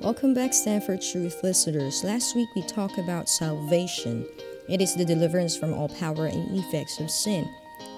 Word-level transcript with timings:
Welcome 0.00 0.32
back, 0.32 0.54
Stand 0.54 0.84
for 0.84 0.96
Truth 0.96 1.42
listeners. 1.42 2.02
Last 2.02 2.34
week 2.34 2.48
we 2.56 2.62
talked 2.62 2.96
about 2.96 3.28
salvation. 3.28 4.26
It 4.66 4.80
is 4.80 4.94
the 4.94 5.04
deliverance 5.04 5.54
from 5.54 5.74
all 5.74 5.90
power 5.90 6.24
and 6.24 6.58
effects 6.58 6.98
of 7.00 7.10
sin, 7.10 7.46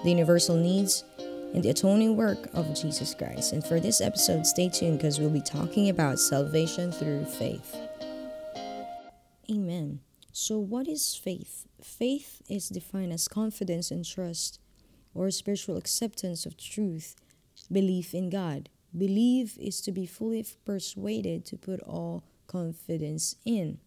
the 0.03 0.09
universal 0.09 0.57
needs, 0.57 1.05
and 1.53 1.63
the 1.63 1.69
atoning 1.69 2.17
work 2.17 2.49
of 2.53 2.75
Jesus 2.75 3.15
Christ. 3.15 3.53
And 3.53 3.63
for 3.63 3.79
this 3.79 4.01
episode, 4.01 4.45
stay 4.45 4.67
tuned 4.67 4.97
because 4.97 5.17
we'll 5.17 5.29
be 5.29 5.39
talking 5.39 5.87
about 5.87 6.19
salvation 6.19 6.91
through 6.91 7.23
faith. 7.23 7.73
Amen. 9.49 10.01
So, 10.33 10.59
what 10.59 10.89
is 10.89 11.15
faith? 11.15 11.67
Faith 11.81 12.41
is 12.49 12.67
defined 12.67 13.13
as 13.13 13.29
confidence 13.29 13.91
and 13.91 14.03
trust 14.03 14.59
or 15.13 15.31
spiritual 15.31 15.77
acceptance 15.77 16.45
of 16.45 16.57
truth, 16.57 17.15
belief 17.71 18.13
in 18.13 18.29
God. 18.29 18.67
Believe 18.95 19.57
is 19.59 19.81
to 19.81 19.91
be 19.91 20.05
fully 20.05 20.45
persuaded 20.65 21.45
to 21.45 21.57
put 21.57 21.81
all 21.81 22.23
confidence 22.47 23.35
in. 23.45 23.79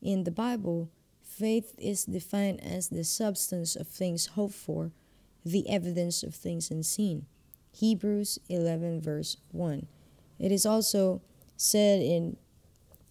In 0.00 0.24
the 0.24 0.30
Bible, 0.30 0.90
faith 1.22 1.74
is 1.78 2.04
defined 2.04 2.62
as 2.62 2.88
the 2.88 3.04
substance 3.04 3.74
of 3.74 3.88
things 3.88 4.26
hoped 4.26 4.54
for, 4.54 4.92
the 5.44 5.68
evidence 5.68 6.22
of 6.22 6.34
things 6.34 6.70
unseen. 6.70 7.26
Hebrews 7.72 8.38
11, 8.48 9.00
verse 9.00 9.36
1. 9.50 9.86
It 10.38 10.52
is 10.52 10.64
also 10.64 11.22
said 11.56 12.00
in 12.00 12.36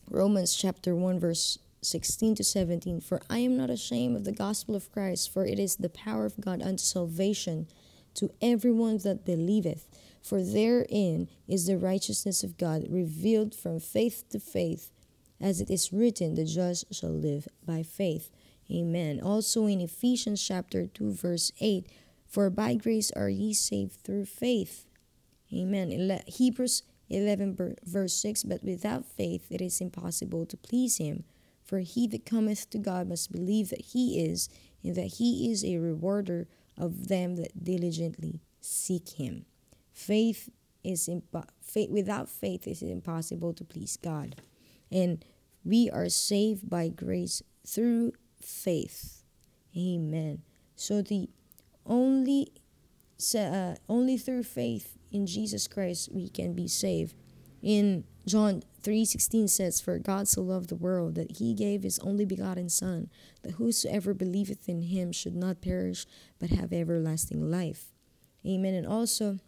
Romans 0.09 0.55
chapter 0.55 0.95
1, 0.95 1.19
verse 1.19 1.59
16 1.81 2.35
to 2.35 2.43
17 2.43 3.01
For 3.01 3.21
I 3.29 3.39
am 3.39 3.57
not 3.57 3.69
ashamed 3.69 4.15
of 4.15 4.23
the 4.23 4.31
gospel 4.31 4.75
of 4.75 4.91
Christ, 4.91 5.31
for 5.31 5.45
it 5.45 5.59
is 5.59 5.75
the 5.75 5.89
power 5.89 6.25
of 6.25 6.39
God 6.39 6.61
unto 6.61 6.83
salvation 6.83 7.67
to 8.15 8.31
everyone 8.41 8.99
that 8.99 9.25
believeth 9.25 9.87
for 10.23 10.41
therein 10.41 11.27
is 11.47 11.67
the 11.67 11.77
righteousness 11.77 12.43
of 12.43 12.57
God 12.57 12.85
revealed 12.89 13.53
from 13.53 13.79
faith 13.79 14.23
to 14.29 14.39
faith, 14.39 14.89
as 15.41 15.59
it 15.59 15.69
is 15.69 15.91
written, 15.91 16.35
the 16.35 16.45
just 16.45 16.93
shall 16.93 17.11
live 17.11 17.47
by 17.65 17.83
faith. 17.83 18.31
Amen. 18.71 19.19
Also 19.21 19.65
in 19.65 19.81
Ephesians 19.81 20.41
chapter 20.41 20.87
2, 20.87 21.11
verse 21.11 21.51
8, 21.59 21.85
for 22.25 22.49
by 22.49 22.75
grace 22.75 23.11
are 23.11 23.29
ye 23.29 23.53
saved 23.53 23.99
through 24.03 24.25
faith. 24.25 24.85
Amen. 25.53 26.21
Hebrews 26.25 26.83
11, 27.09 27.75
verse 27.83 28.13
6, 28.15 28.43
but 28.43 28.63
without 28.63 29.05
faith 29.05 29.47
it 29.51 29.61
is 29.61 29.81
impossible 29.81 30.45
to 30.45 30.55
please 30.55 30.97
him. 30.97 31.25
For 31.63 31.79
he 31.79 32.07
that 32.07 32.25
cometh 32.25 32.69
to 32.69 32.77
God 32.77 33.07
must 33.07 33.31
believe 33.31 33.69
that 33.69 33.81
he 33.81 34.23
is, 34.23 34.49
and 34.83 34.95
that 34.95 35.15
he 35.17 35.51
is 35.51 35.63
a 35.63 35.77
rewarder 35.77 36.47
of 36.77 37.07
them 37.09 37.35
that 37.35 37.63
diligently 37.63 38.41
seek 38.61 39.09
him. 39.09 39.45
Faith 39.93 40.49
is 40.83 41.07
impo- 41.07 41.47
faith 41.61 41.89
without 41.89 42.27
faith 42.27 42.67
it 42.67 42.71
is 42.71 42.81
impossible 42.81 43.53
to 43.53 43.63
please 43.63 43.97
God. 43.97 44.35
And 44.91 45.23
we 45.63 45.89
are 45.89 46.09
saved 46.09 46.69
by 46.69 46.89
grace 46.89 47.41
through 47.65 48.13
faith. 48.41 49.23
Amen. 49.77 50.41
So 50.75 51.01
the 51.01 51.29
only 51.85 52.51
uh, 53.35 53.75
only 53.87 54.17
through 54.17 54.43
faith 54.43 54.97
in 55.11 55.25
Jesus 55.25 55.67
Christ 55.67 56.09
we 56.11 56.27
can 56.27 56.53
be 56.53 56.67
saved. 56.67 57.15
In 57.61 58.03
John 58.27 58.63
3:16 58.83 59.49
says 59.49 59.79
for 59.79 59.97
God 59.99 60.27
so 60.27 60.41
loved 60.41 60.69
the 60.69 60.75
world 60.75 61.15
that 61.15 61.37
he 61.37 61.53
gave 61.53 61.83
his 61.83 61.99
only 61.99 62.25
begotten 62.25 62.67
son 62.67 63.09
that 63.43 63.53
whosoever 63.53 64.13
believeth 64.13 64.67
in 64.67 64.81
him 64.81 65.11
should 65.11 65.35
not 65.35 65.61
perish 65.61 66.05
but 66.39 66.49
have 66.49 66.73
everlasting 66.73 67.49
life. 67.49 67.93
Amen. 68.45 68.73
And 68.73 68.85
also 68.85 69.39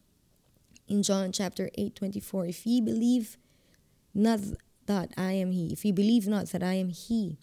in 0.88 1.04
John 1.04 1.32
chapter 1.32 1.70
8 1.76 1.96
24. 1.96 2.46
If 2.48 2.66
ye 2.66 2.82
believe 2.82 3.38
not 4.14 4.40
that 4.86 5.12
I 5.18 5.34
am 5.34 5.52
He, 5.52 5.74
if 5.74 5.84
ye 5.86 5.92
believe 5.92 6.28
not 6.28 6.48
that 6.48 6.64
I 6.64 6.74
am 6.74 6.90
He, 6.90 7.38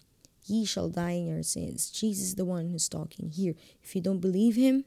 ye 0.45 0.65
shall 0.65 0.89
die 0.89 1.11
in 1.11 1.27
your 1.27 1.43
sins. 1.43 1.89
Jesus 1.89 2.27
is 2.27 2.35
the 2.35 2.45
one 2.45 2.67
who's 2.67 2.89
talking 2.89 3.29
here. 3.29 3.55
If 3.81 3.95
you 3.95 4.01
don't 4.01 4.19
believe 4.19 4.55
Him, 4.55 4.85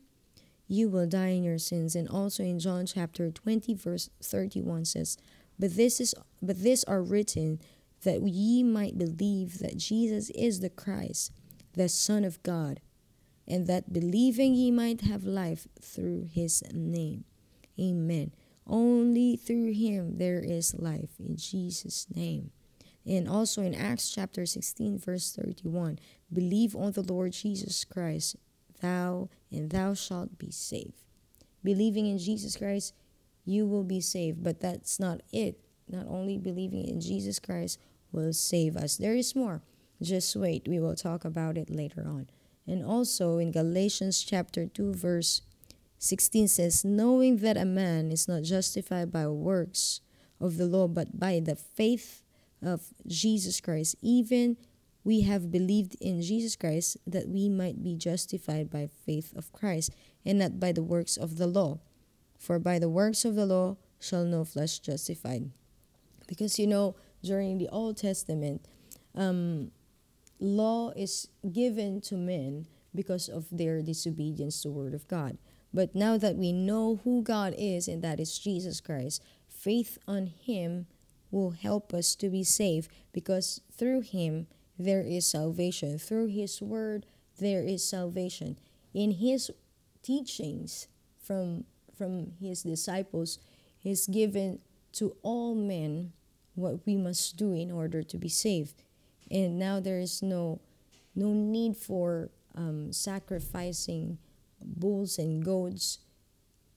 you 0.69 0.89
will 0.89 1.07
die 1.07 1.29
in 1.29 1.45
your 1.45 1.59
sins. 1.59 1.95
And 1.95 2.09
also 2.09 2.43
in 2.43 2.59
John 2.59 2.87
chapter 2.87 3.31
20, 3.31 3.75
verse 3.75 4.11
31 4.23 4.85
says, 4.87 5.17
But 5.59 5.77
this 5.77 6.01
is 6.01 6.15
but 6.43 6.63
this 6.63 6.85
are 6.85 7.03
written 7.03 7.61
that 8.03 8.23
ye 8.23 8.63
might 8.63 8.99
believe 8.99 9.59
that 9.59 9.79
Jesus 9.79 10.31
is 10.31 10.61
the 10.61 10.71
Christ, 10.71 11.33
the 11.75 11.89
Son 11.89 12.25
of 12.25 12.43
God, 12.43 12.81
and 13.49 13.67
that 13.67 13.93
believing 13.93 14.55
ye 14.55 14.71
might 14.71 15.03
have 15.03 15.25
life 15.25 15.67
through 15.81 16.29
his 16.33 16.63
name. 16.73 17.25
Amen. 17.79 18.33
Only 18.67 19.37
through 19.37 19.73
him 19.73 20.19
there 20.19 20.41
is 20.41 20.75
life 20.75 21.11
in 21.19 21.37
Jesus' 21.37 22.07
name. 22.15 22.51
And 23.07 23.29
also 23.29 23.63
in 23.63 23.75
Acts 23.75 24.11
chapter 24.11 24.45
16, 24.45 24.99
verse 24.99 25.33
31 25.33 25.99
believe 26.33 26.75
on 26.75 26.93
the 26.93 27.03
Lord 27.03 27.33
Jesus 27.33 27.85
Christ, 27.85 28.37
thou 28.81 29.29
and 29.53 29.71
thou 29.71 29.95
shalt 29.95 30.39
be 30.39 30.51
saved. 30.51 31.05
Believing 31.63 32.07
in 32.07 32.19
Jesus 32.19 32.57
Christ, 32.57 32.95
you 33.45 33.67
will 33.67 33.85
be 33.85 34.01
saved. 34.01 34.43
But 34.43 34.61
that's 34.61 34.99
not 34.99 35.21
it. 35.33 35.61
Not 35.89 36.07
only 36.09 36.37
believing 36.37 36.87
in 36.87 37.01
Jesus 37.01 37.39
Christ 37.39 37.79
will 38.11 38.33
save 38.33 38.77
us, 38.77 38.97
there 38.97 39.15
is 39.15 39.37
more. 39.37 39.63
Just 40.03 40.35
wait, 40.37 40.67
we 40.69 40.81
will 40.81 40.97
talk 40.97 41.25
about 41.25 41.57
it 41.57 41.71
later 41.71 42.05
on. 42.07 42.29
And 42.67 42.85
also 42.85 43.39
in 43.39 43.53
Galatians 43.53 44.23
chapter 44.23 44.67
2, 44.67 44.95
verse 44.95 45.43
16 45.99 46.49
says, 46.49 46.85
Knowing 46.85 47.39
that 47.39 47.57
a 47.57 47.65
man 47.65 48.13
is 48.13 48.29
not 48.29 48.43
justified 48.43 49.11
by 49.11 49.27
works 49.27 50.01
of 50.41 50.57
the 50.57 50.67
law, 50.67 50.89
but 50.89 51.19
by 51.19 51.41
the 51.41 51.57
faith 51.57 52.23
of 52.63 52.83
Jesus 53.07 53.61
Christ, 53.61 53.97
even 54.03 54.57
we 55.05 55.23
have 55.23 55.53
believed 55.53 55.97
in 56.01 56.21
Jesus 56.21 56.57
Christ 56.57 56.97
that 57.07 57.29
we 57.29 57.49
might 57.49 57.83
be 57.83 57.95
justified 57.95 58.71
by 58.71 58.89
faith 59.07 59.33
of 59.37 59.53
Christ, 59.53 59.93
and 60.25 60.41
not 60.41 60.59
by 60.59 60.73
the 60.73 60.83
works 60.83 61.17
of 61.17 61.39
the 61.39 61.47
law. 61.47 61.79
For 62.39 62.59
by 62.59 62.79
the 62.79 62.89
works 62.89 63.25
of 63.25 63.35
the 63.35 63.47
law 63.47 63.77
shall 64.01 64.25
no 64.25 64.45
flesh 64.45 64.81
justified. 64.81 65.51
Because 66.27 66.59
you 66.59 66.67
know, 66.67 66.97
during 67.23 67.59
the 67.59 67.69
Old 67.69 67.97
Testament, 67.97 68.67
um, 69.15 69.71
law 70.41 70.91
is 70.97 71.29
given 71.53 72.01
to 72.03 72.17
men 72.17 72.67
because 72.95 73.29
of 73.29 73.47
their 73.51 73.83
disobedience 73.83 74.63
to 74.63 74.69
the 74.69 74.75
word 74.75 74.95
of 74.95 75.07
God. 75.07 75.39
But 75.77 75.95
now 75.95 76.17
that 76.17 76.37
we 76.37 76.53
know 76.53 77.01
who 77.05 77.23
God 77.23 77.55
is, 77.59 77.87
and 77.87 78.01
that 78.01 78.19
is 78.19 78.39
Jesus 78.39 78.81
Christ, 78.81 79.23
faith 79.47 79.99
on 80.09 80.29
Him 80.29 80.87
will 81.31 81.51
help 81.51 81.93
us 81.93 82.15
to 82.15 82.31
be 82.31 82.45
saved 82.45 82.91
because 83.13 83.61
through 83.77 84.01
Him 84.01 84.47
there 84.79 85.03
is 85.03 85.27
salvation. 85.27 85.99
Through 85.99 86.29
His 86.29 86.63
Word 86.63 87.05
there 87.39 87.63
is 87.63 87.87
salvation. 87.87 88.59
In 88.95 89.11
His 89.11 89.51
teachings 90.03 90.89
from 91.21 91.65
from 91.95 92.33
His 92.41 92.63
disciples, 92.63 93.39
He's 93.79 94.07
given 94.07 94.61
to 94.93 95.15
all 95.21 95.55
men 95.55 96.15
what 96.55 96.87
we 96.87 96.97
must 96.97 97.37
do 97.37 97.53
in 97.53 97.71
order 97.71 98.03
to 98.03 98.17
be 98.17 98.31
saved. 98.31 98.83
And 99.31 99.59
now 99.59 99.81
there 99.81 100.01
is 100.01 100.23
no 100.23 100.59
no 101.15 101.35
need 101.35 101.77
for 101.77 102.31
um, 102.55 102.95
sacrificing 102.95 104.17
bulls 104.67 105.19
and 105.19 105.45
goats. 105.45 105.99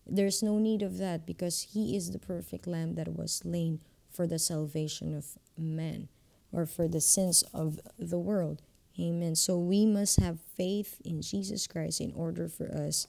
There's 0.05 0.41
no 0.41 0.57
need 0.59 0.81
of 0.81 0.97
that 0.97 1.25
because 1.25 1.69
he 1.73 1.95
is 1.95 2.11
the 2.11 2.19
perfect 2.19 2.67
lamb 2.67 2.95
that 2.95 3.15
was 3.15 3.33
slain 3.33 3.81
for 4.09 4.25
the 4.25 4.39
salvation 4.39 5.15
of 5.15 5.37
man 5.57 6.07
or 6.51 6.65
for 6.65 6.87
the 6.87 7.01
sins 7.01 7.43
of 7.53 7.79
the 7.97 8.19
world. 8.19 8.61
Amen. 8.99 9.35
So 9.35 9.57
we 9.57 9.85
must 9.85 10.19
have 10.19 10.39
faith 10.57 10.99
in 11.05 11.21
Jesus 11.21 11.67
Christ 11.67 12.01
in 12.01 12.11
order 12.13 12.47
for 12.47 12.71
us 12.71 13.07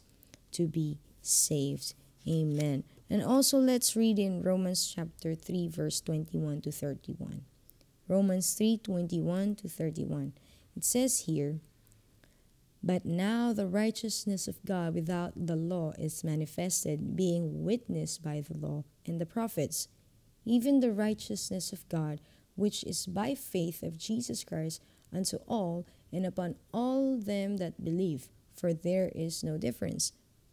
to 0.52 0.66
be 0.66 0.98
saved. 1.22 1.94
Amen. 2.28 2.84
And 3.08 3.22
also 3.22 3.58
let's 3.58 3.96
read 3.96 4.18
in 4.18 4.42
Romans 4.42 4.92
chapter 4.94 5.34
3 5.34 5.68
verse 5.68 6.00
21 6.00 6.60
to 6.62 6.72
31. 6.72 7.44
Romans 8.10 8.54
3:21 8.54 9.54
to 9.56 9.68
31. 9.68 10.32
It 10.76 10.84
says 10.84 11.20
here, 11.20 11.60
but 12.82 13.04
now 13.04 13.52
the 13.52 13.66
righteousness 13.66 14.48
of 14.48 14.64
God 14.64 14.94
without 14.94 15.32
the 15.36 15.56
law 15.56 15.92
is 15.98 16.24
manifested, 16.24 17.14
being 17.14 17.64
witnessed 17.64 18.22
by 18.22 18.40
the 18.40 18.56
law 18.56 18.84
and 19.06 19.20
the 19.20 19.26
prophets, 19.26 19.88
even 20.46 20.80
the 20.80 20.92
righteousness 20.92 21.72
of 21.72 21.86
God, 21.88 22.20
which 22.56 22.82
is 22.84 23.06
by 23.06 23.34
faith 23.34 23.82
of 23.82 23.98
Jesus 23.98 24.44
Christ 24.44 24.80
unto 25.12 25.36
all 25.46 25.86
and 26.12 26.24
upon 26.24 26.54
all 26.72 27.18
them 27.18 27.58
that 27.58 27.84
believe, 27.84 28.28
for 28.54 28.72
there 28.72 29.10
is 29.14 29.44
no 29.44 29.58
difference. 29.58 30.12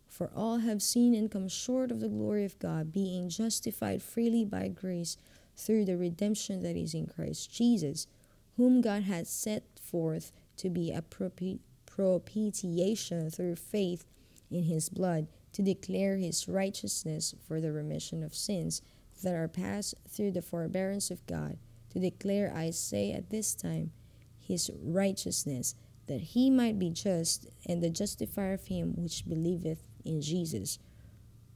For 0.10 0.30
all 0.36 0.60
have 0.60 0.82
seen 0.82 1.14
and 1.14 1.32
come 1.32 1.48
short 1.48 1.92
of 1.92 2.02
the 2.02 2.10
glory 2.10 2.44
of 2.44 2.60
God, 2.60 2.92
being 2.92 3.30
justified 3.30 4.02
freely 4.02 4.44
by 4.44 4.68
grace 4.68 5.18
through 5.56 5.86
the 5.86 5.98
redemption 5.98 6.62
that 6.64 6.76
is 6.76 6.94
in 6.94 7.08
Christ 7.08 7.52
Jesus, 7.52 8.08
whom 8.58 8.82
God 8.82 9.04
has 9.04 9.30
set 9.30 9.64
forth 9.80 10.32
to 10.58 10.70
be 10.70 10.92
a 10.92 11.02
propitiation 11.02 11.62
propitiation 11.98 13.32
through 13.32 13.56
faith 13.56 14.06
in 14.52 14.64
his 14.64 14.88
blood 14.88 15.28
to 15.52 15.64
declare 15.64 16.18
his 16.18 16.48
righteousness 16.48 17.34
for 17.48 17.60
the 17.60 17.72
remission 17.72 18.22
of 18.24 18.36
sins 18.36 18.84
that 19.24 19.34
are 19.34 19.48
past 19.48 19.96
through 20.08 20.32
the 20.32 20.42
forbearance 20.44 21.10
of 21.10 21.26
God, 21.26 21.58
to 21.90 22.00
declare, 22.00 22.54
I 22.56 22.70
say 22.70 23.12
at 23.12 23.32
this 23.32 23.56
time, 23.56 23.92
his 24.38 24.70
righteousness, 24.82 25.74
that 26.08 26.22
he 26.22 26.52
might 26.52 26.78
be 26.78 26.92
just 26.92 27.48
and 27.66 27.82
the 27.82 27.90
justifier 27.90 28.54
of 28.54 28.68
him 28.68 28.94
which 28.96 29.28
believeth 29.28 29.84
in 30.06 30.22
Jesus. 30.22 30.78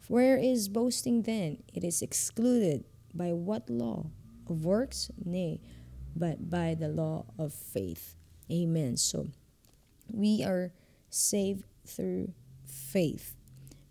Where 0.07 0.37
is 0.37 0.67
boasting 0.67 1.21
then? 1.21 1.59
It 1.73 1.83
is 1.83 2.01
excluded. 2.01 2.83
By 3.13 3.31
what 3.31 3.69
law? 3.69 4.07
Of 4.49 4.65
works? 4.65 5.11
Nay, 5.23 5.61
but 6.15 6.49
by 6.49 6.75
the 6.77 6.87
law 6.87 7.25
of 7.37 7.53
faith. 7.53 8.15
Amen. 8.51 8.97
So 8.97 9.27
we 10.11 10.43
are 10.43 10.71
saved 11.09 11.63
through 11.85 12.33
faith. 12.65 13.35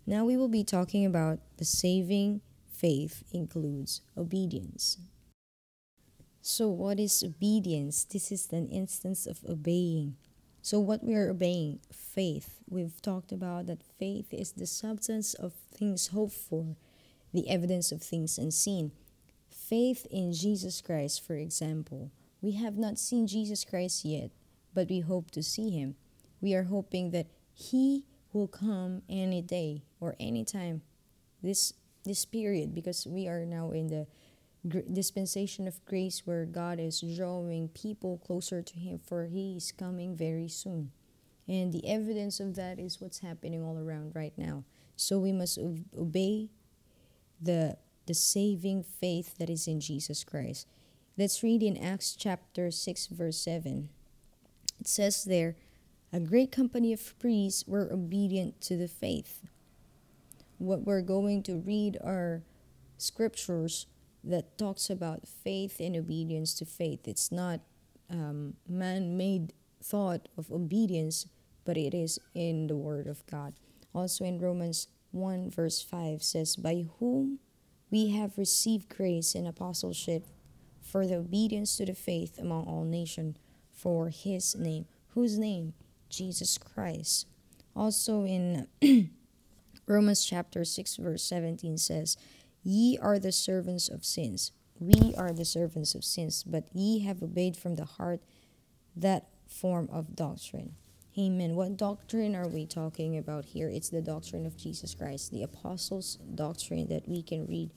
Now 0.05 0.25
we 0.25 0.37
will 0.37 0.49
be 0.49 0.63
talking 0.63 1.05
about 1.05 1.39
the 1.57 1.65
saving 1.65 2.41
faith 2.67 3.23
includes 3.31 4.01
obedience. 4.17 4.97
So, 6.41 6.69
what 6.69 6.99
is 6.99 7.23
obedience? 7.23 8.03
This 8.03 8.31
is 8.31 8.51
an 8.51 8.67
instance 8.69 9.27
of 9.27 9.45
obeying. 9.47 10.15
So, 10.63 10.79
what 10.79 11.03
we 11.03 11.13
are 11.13 11.29
obeying? 11.29 11.79
Faith. 11.91 12.59
We've 12.67 12.99
talked 13.01 13.31
about 13.31 13.67
that 13.67 13.83
faith 13.83 14.33
is 14.33 14.51
the 14.53 14.65
substance 14.65 15.35
of 15.35 15.53
things 15.53 16.07
hoped 16.07 16.33
for, 16.33 16.75
the 17.31 17.47
evidence 17.47 17.91
of 17.91 18.01
things 18.01 18.39
unseen. 18.39 18.91
Faith 19.49 20.07
in 20.09 20.33
Jesus 20.33 20.81
Christ, 20.81 21.25
for 21.25 21.35
example. 21.35 22.11
We 22.41 22.53
have 22.53 22.77
not 22.77 22.97
seen 22.97 23.27
Jesus 23.27 23.63
Christ 23.63 24.03
yet, 24.03 24.31
but 24.73 24.89
we 24.89 24.99
hope 25.01 25.31
to 25.31 25.43
see 25.43 25.69
him. 25.69 25.95
We 26.39 26.53
are 26.55 26.63
hoping 26.63 27.11
that 27.11 27.27
he 27.53 28.05
will 28.33 28.47
come 28.47 29.01
any 29.09 29.41
day 29.41 29.83
or 29.99 30.15
any 30.19 30.45
time 30.45 30.81
this 31.41 31.73
this 32.03 32.25
period 32.25 32.73
because 32.73 33.05
we 33.05 33.27
are 33.27 33.45
now 33.45 33.71
in 33.71 33.87
the 33.87 34.07
dispensation 34.91 35.67
of 35.67 35.83
grace 35.85 36.21
where 36.25 36.45
God 36.45 36.79
is 36.79 37.03
drawing 37.15 37.69
people 37.69 38.19
closer 38.25 38.61
to 38.61 38.79
him 38.79 38.99
for 39.05 39.25
he 39.25 39.57
is 39.57 39.71
coming 39.71 40.15
very 40.15 40.47
soon. 40.47 40.91
And 41.47 41.73
the 41.73 41.87
evidence 41.87 42.39
of 42.39 42.55
that 42.55 42.79
is 42.79 43.01
what's 43.01 43.19
happening 43.19 43.63
all 43.63 43.77
around 43.77 44.15
right 44.15 44.33
now. 44.37 44.63
So 44.95 45.19
we 45.19 45.31
must 45.31 45.57
obey 45.97 46.49
the 47.41 47.77
the 48.07 48.13
saving 48.13 48.83
faith 48.83 49.37
that 49.37 49.49
is 49.49 49.67
in 49.67 49.79
Jesus 49.79 50.23
Christ. 50.23 50.67
Let's 51.17 51.43
read 51.43 51.61
in 51.61 51.77
Acts 51.77 52.15
chapter 52.15 52.71
6 52.71 53.07
verse 53.07 53.37
7. 53.37 53.89
It 54.81 54.87
says 54.87 55.25
there, 55.25 55.55
a 56.11 56.19
great 56.19 56.51
company 56.51 56.91
of 56.91 57.19
priests 57.19 57.65
were 57.67 57.93
obedient 57.93 58.59
to 58.61 58.75
the 58.75 58.87
faith. 58.87 59.41
What 60.57 60.81
we're 60.81 61.03
going 61.03 61.43
to 61.43 61.57
read 61.57 61.99
are 62.03 62.41
scriptures 62.97 63.85
that 64.23 64.57
talks 64.57 64.89
about 64.89 65.27
faith 65.27 65.79
and 65.79 65.95
obedience 65.95 66.55
to 66.55 66.65
faith. 66.65 67.07
It's 67.07 67.31
not 67.31 67.59
um, 68.09 68.55
man-made 68.67 69.53
thought 69.83 70.27
of 70.35 70.51
obedience, 70.51 71.27
but 71.63 71.77
it 71.77 71.93
is 71.93 72.19
in 72.33 72.65
the 72.65 72.75
Word 72.75 73.05
of 73.05 73.23
God. 73.27 73.53
Also 73.93 74.25
in 74.25 74.39
Romans 74.39 74.87
1 75.11 75.51
verse 75.51 75.81
5 75.83 76.23
says, 76.23 76.55
By 76.55 76.87
whom 76.99 77.37
we 77.91 78.09
have 78.09 78.37
received 78.37 78.89
grace 78.89 79.35
and 79.35 79.47
apostleship 79.47 80.25
for 80.81 81.05
the 81.05 81.17
obedience 81.17 81.77
to 81.77 81.85
the 81.85 81.93
faith 81.93 82.39
among 82.39 82.65
all 82.65 82.83
nations 82.83 83.37
for 83.81 84.09
his 84.09 84.55
name. 84.55 84.85
Whose 85.09 85.37
name? 85.37 85.73
Jesus 86.09 86.57
Christ. 86.57 87.27
Also 87.75 88.25
in 88.25 88.67
Romans 89.87 90.25
chapter 90.25 90.63
6 90.63 90.97
verse 90.97 91.23
17 91.23 91.77
says, 91.77 92.17
Ye 92.63 92.97
are 93.01 93.17
the 93.17 93.31
servants 93.31 93.89
of 93.89 94.05
sins. 94.05 94.51
We 94.79 95.13
are 95.17 95.31
the 95.31 95.45
servants 95.45 95.95
of 95.95 96.03
sins, 96.03 96.43
but 96.43 96.65
ye 96.73 96.99
have 96.99 97.23
obeyed 97.23 97.55
from 97.55 97.75
the 97.75 97.85
heart 97.85 98.21
that 98.95 99.27
form 99.47 99.89
of 99.91 100.15
doctrine. 100.15 100.75
Amen. 101.17 101.55
What 101.55 101.77
doctrine 101.77 102.35
are 102.35 102.47
we 102.47 102.65
talking 102.65 103.17
about 103.17 103.45
here? 103.45 103.69
It's 103.69 103.89
the 103.89 104.01
doctrine 104.01 104.45
of 104.45 104.55
Jesus 104.57 104.95
Christ, 104.95 105.31
the 105.31 105.43
apostles' 105.43 106.17
doctrine 106.35 106.87
that 106.87 107.07
we 107.07 107.21
can 107.21 107.45
read 107.47 107.71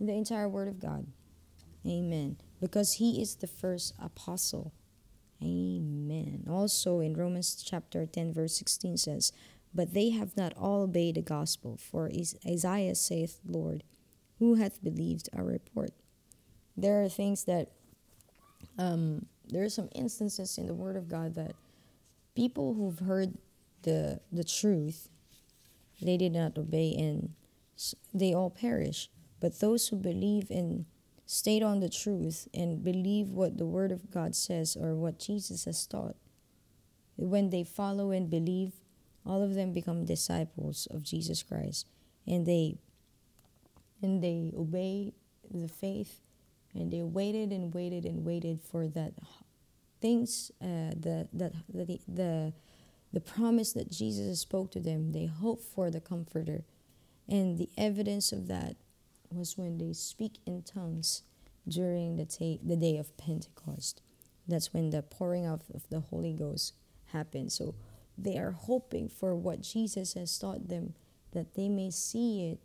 the 0.00 0.12
entire 0.12 0.48
Word 0.48 0.68
of 0.68 0.80
God. 0.80 1.06
Amen. 1.86 2.36
Because 2.60 2.94
he 2.94 3.22
is 3.22 3.36
the 3.36 3.46
first 3.46 3.94
apostle. 3.98 4.72
Amen. 5.42 6.44
Also 6.48 7.00
in 7.00 7.14
Romans 7.14 7.62
chapter 7.64 8.06
10 8.06 8.32
verse 8.32 8.56
16 8.56 8.96
says, 8.98 9.32
But 9.74 9.94
they 9.94 10.10
have 10.10 10.36
not 10.36 10.52
all 10.56 10.82
obeyed 10.82 11.14
the 11.14 11.22
gospel, 11.22 11.78
for 11.78 12.10
Isaiah 12.46 12.94
saith, 12.94 13.40
Lord, 13.46 13.82
who 14.38 14.54
hath 14.54 14.82
believed 14.82 15.28
our 15.34 15.44
report? 15.44 15.92
There 16.76 17.02
are 17.02 17.08
things 17.08 17.44
that 17.44 17.70
um, 18.78 19.26
there 19.48 19.64
are 19.64 19.70
some 19.70 19.88
instances 19.94 20.58
in 20.58 20.66
the 20.66 20.74
Word 20.74 20.96
of 20.96 21.08
God 21.08 21.34
that 21.34 21.54
people 22.34 22.74
who've 22.74 23.00
heard 23.00 23.34
the 23.82 24.20
the 24.32 24.44
truth, 24.44 25.08
they 26.00 26.16
did 26.16 26.32
not 26.32 26.56
obey, 26.58 26.94
and 26.94 27.34
they 28.12 28.34
all 28.34 28.50
perish. 28.50 29.10
But 29.40 29.60
those 29.60 29.88
who 29.88 29.96
believe 29.96 30.50
and 30.50 30.84
stayed 31.30 31.62
on 31.62 31.78
the 31.78 31.88
truth 31.88 32.48
and 32.52 32.82
believe 32.82 33.28
what 33.28 33.56
the 33.56 33.64
Word 33.64 33.92
of 33.92 34.10
God 34.10 34.34
says 34.34 34.76
or 34.76 34.96
what 34.96 35.20
Jesus 35.20 35.64
has 35.64 35.86
taught, 35.86 36.16
when 37.16 37.50
they 37.50 37.62
follow 37.62 38.10
and 38.10 38.28
believe, 38.28 38.72
all 39.24 39.40
of 39.40 39.54
them 39.54 39.72
become 39.72 40.04
disciples 40.04 40.88
of 40.90 41.04
Jesus 41.04 41.44
Christ, 41.44 41.86
and 42.26 42.46
they 42.46 42.78
and 44.02 44.24
they 44.24 44.50
obey 44.58 45.12
the 45.48 45.68
faith, 45.68 46.20
and 46.74 46.90
they 46.90 47.02
waited 47.02 47.52
and 47.52 47.72
waited 47.72 48.04
and 48.06 48.24
waited 48.24 48.60
for 48.60 48.88
that 48.88 49.12
things 50.00 50.50
uh, 50.60 50.90
the, 50.98 51.28
that 51.32 51.52
the, 51.72 52.00
the 52.08 52.52
the 53.12 53.20
promise 53.20 53.72
that 53.74 53.92
Jesus 53.92 54.40
spoke 54.40 54.72
to 54.72 54.80
them. 54.80 55.12
They 55.12 55.26
hope 55.26 55.62
for 55.62 55.92
the 55.92 56.00
Comforter, 56.00 56.64
and 57.28 57.56
the 57.56 57.68
evidence 57.78 58.32
of 58.32 58.48
that 58.48 58.74
was 59.32 59.56
when 59.56 59.78
they 59.78 59.92
speak 59.92 60.38
in 60.46 60.62
tongues 60.62 61.22
during 61.68 62.16
the, 62.16 62.24
ta- 62.24 62.62
the 62.62 62.76
day 62.76 62.96
of 62.96 63.16
Pentecost. 63.16 64.02
That's 64.46 64.72
when 64.72 64.90
the 64.90 65.02
pouring 65.02 65.46
out 65.46 65.62
of 65.72 65.88
the 65.90 66.00
Holy 66.00 66.32
Ghost 66.32 66.74
happened. 67.12 67.52
So 67.52 67.74
they 68.18 68.36
are 68.38 68.52
hoping 68.52 69.08
for 69.08 69.34
what 69.34 69.62
Jesus 69.62 70.14
has 70.14 70.38
taught 70.38 70.68
them 70.68 70.94
that 71.32 71.54
they 71.54 71.68
may 71.68 71.90
see 71.90 72.50
it 72.50 72.58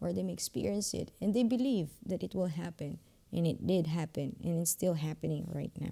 or 0.00 0.12
they 0.12 0.22
may 0.22 0.32
experience 0.32 0.94
it 0.94 1.10
and 1.20 1.34
they 1.34 1.42
believe 1.42 1.88
that 2.04 2.22
it 2.22 2.34
will 2.34 2.46
happen. 2.46 2.98
And 3.32 3.46
it 3.46 3.66
did 3.66 3.88
happen 3.88 4.36
and 4.42 4.60
it's 4.60 4.70
still 4.70 4.94
happening 4.94 5.50
right 5.52 5.72
now. 5.80 5.90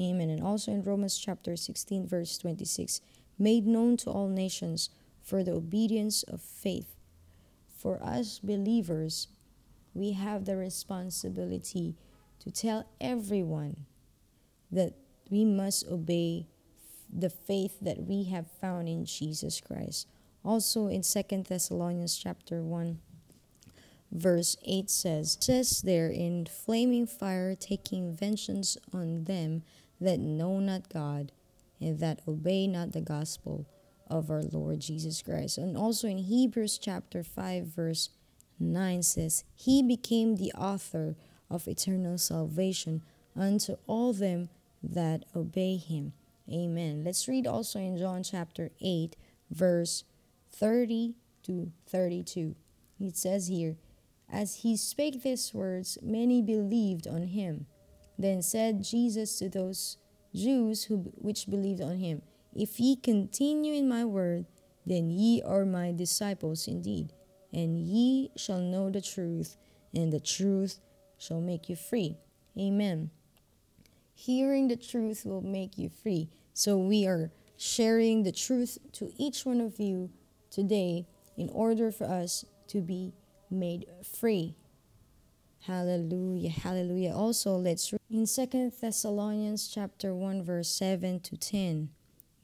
Amen. 0.00 0.30
And 0.30 0.42
also 0.42 0.72
in 0.72 0.82
Romans 0.82 1.18
chapter 1.18 1.56
16, 1.56 2.06
verse 2.06 2.38
26, 2.38 3.00
made 3.38 3.66
known 3.66 3.96
to 3.98 4.10
all 4.10 4.28
nations 4.28 4.90
for 5.22 5.42
the 5.42 5.52
obedience 5.52 6.22
of 6.24 6.40
faith 6.40 6.95
for 7.76 8.02
us 8.02 8.38
believers, 8.38 9.28
we 9.94 10.12
have 10.12 10.44
the 10.44 10.56
responsibility 10.56 11.94
to 12.40 12.50
tell 12.50 12.86
everyone 13.00 13.86
that 14.70 14.94
we 15.30 15.44
must 15.44 15.86
obey 15.88 16.46
the 17.12 17.30
faith 17.30 17.78
that 17.80 18.02
we 18.02 18.24
have 18.24 18.50
found 18.60 18.88
in 18.88 19.04
Jesus 19.04 19.60
Christ. 19.60 20.06
Also 20.44 20.86
in 20.88 21.02
Second 21.02 21.46
Thessalonians 21.46 22.16
chapter 22.16 22.62
1 22.62 22.98
verse 24.12 24.56
8 24.64 24.88
says 24.88 25.36
says 25.40 25.82
there 25.82 26.08
in 26.08 26.46
flaming 26.46 27.06
fire 27.06 27.54
taking 27.54 28.14
vengeance 28.14 28.76
on 28.92 29.24
them 29.24 29.62
that 30.00 30.18
know 30.18 30.60
not 30.60 30.88
God 30.88 31.32
and 31.80 31.98
that 31.98 32.20
obey 32.26 32.66
not 32.66 32.92
the 32.92 33.00
gospel 33.00 33.66
of 34.08 34.30
our 34.30 34.42
Lord 34.42 34.80
Jesus 34.80 35.22
Christ. 35.22 35.58
And 35.58 35.76
also 35.76 36.08
in 36.08 36.18
Hebrews 36.18 36.78
chapter 36.78 37.22
5 37.22 37.66
verse 37.66 38.10
9 38.58 39.02
says, 39.02 39.44
He 39.54 39.82
became 39.82 40.36
the 40.36 40.52
author 40.52 41.16
of 41.50 41.68
eternal 41.68 42.18
salvation 42.18 43.02
unto 43.36 43.76
all 43.86 44.12
them 44.12 44.48
that 44.82 45.24
obey 45.34 45.76
him. 45.76 46.12
Amen. 46.50 47.02
Let's 47.04 47.28
read 47.28 47.46
also 47.46 47.78
in 47.78 47.96
John 47.96 48.22
chapter 48.22 48.70
8 48.80 49.16
verse 49.50 50.04
30 50.52 51.14
to 51.44 51.72
32. 51.86 52.54
It 53.00 53.16
says 53.16 53.48
here, 53.48 53.76
As 54.30 54.56
he 54.56 54.76
spake 54.76 55.22
these 55.22 55.52
words, 55.52 55.98
many 56.02 56.40
believed 56.42 57.06
on 57.06 57.28
him. 57.28 57.66
Then 58.18 58.42
said 58.42 58.82
Jesus 58.82 59.38
to 59.38 59.48
those 59.48 59.98
Jews 60.34 60.84
who 60.84 61.12
which 61.16 61.48
believed 61.48 61.80
on 61.82 61.98
him, 61.98 62.22
if 62.56 62.80
ye 62.80 62.96
continue 62.96 63.74
in 63.74 63.88
my 63.88 64.04
word, 64.04 64.46
then 64.84 65.10
ye 65.10 65.42
are 65.42 65.64
my 65.64 65.92
disciples 65.92 66.66
indeed, 66.66 67.12
and 67.52 67.78
ye 67.78 68.30
shall 68.36 68.60
know 68.60 68.90
the 68.90 69.00
truth, 69.00 69.56
and 69.94 70.12
the 70.12 70.20
truth 70.20 70.78
shall 71.18 71.40
make 71.40 71.68
you 71.68 71.76
free. 71.76 72.16
Amen. 72.58 73.10
Hearing 74.14 74.68
the 74.68 74.76
truth 74.76 75.24
will 75.24 75.42
make 75.42 75.76
you 75.76 75.90
free. 75.90 76.30
So 76.54 76.78
we 76.78 77.06
are 77.06 77.30
sharing 77.58 78.22
the 78.22 78.32
truth 78.32 78.78
to 78.92 79.12
each 79.18 79.44
one 79.44 79.60
of 79.60 79.78
you 79.78 80.10
today 80.50 81.06
in 81.36 81.50
order 81.50 81.90
for 81.90 82.04
us 82.04 82.44
to 82.68 82.80
be 82.80 83.12
made 83.50 83.86
free. 84.02 84.56
Hallelujah. 85.66 86.50
Hallelujah. 86.50 87.12
Also, 87.12 87.56
let's 87.56 87.92
read 87.92 88.00
in 88.08 88.26
Second 88.26 88.72
Thessalonians 88.80 89.68
chapter 89.68 90.14
1 90.14 90.44
verse 90.44 90.68
7 90.68 91.20
to 91.20 91.36
10. 91.36 91.90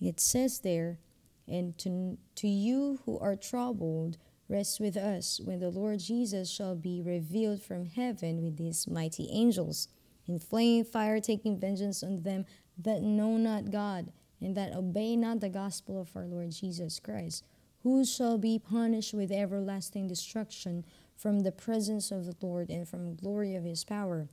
It 0.03 0.19
says 0.19 0.61
there, 0.61 0.99
and 1.47 1.79
to, 1.79 2.19
to 2.37 2.49
you 2.49 2.99
who 3.07 3.21
are 3.21 3.37
troubled, 3.37 4.19
rest 4.49 4.81
with 4.81 4.97
us 4.97 5.41
when 5.45 5.61
the 5.61 5.71
Lord 5.71 6.01
Jesus 6.01 6.51
shall 6.51 6.75
be 6.75 7.01
revealed 7.01 7.63
from 7.63 7.87
heaven 7.87 8.43
with 8.43 8.59
his 8.59 8.89
mighty 8.89 9.29
angels, 9.31 9.87
in 10.27 10.41
flaming 10.41 10.85
fire, 10.85 11.21
taking 11.21 11.59
vengeance 11.59 12.03
on 12.03 12.23
them 12.23 12.47
that 12.79 13.03
know 13.03 13.37
not 13.37 13.71
God, 13.71 14.13
and 14.41 14.57
that 14.57 14.75
obey 14.75 15.15
not 15.15 15.39
the 15.39 15.49
gospel 15.49 16.01
of 16.01 16.17
our 16.17 16.27
Lord 16.27 16.51
Jesus 16.51 16.99
Christ, 16.99 17.45
who 17.85 18.05
shall 18.05 18.39
be 18.39 18.59
punished 18.59 19.15
with 19.15 19.31
everlasting 19.31 20.09
destruction 20.09 20.85
from 21.17 21.41
the 21.41 21.53
presence 21.53 22.11
of 22.11 22.27
the 22.27 22.35
Lord 22.45 22.71
and 22.71 22.89
from 22.89 23.15
glory 23.15 23.55
of 23.55 23.63
his 23.63 23.85
power. 23.85 24.29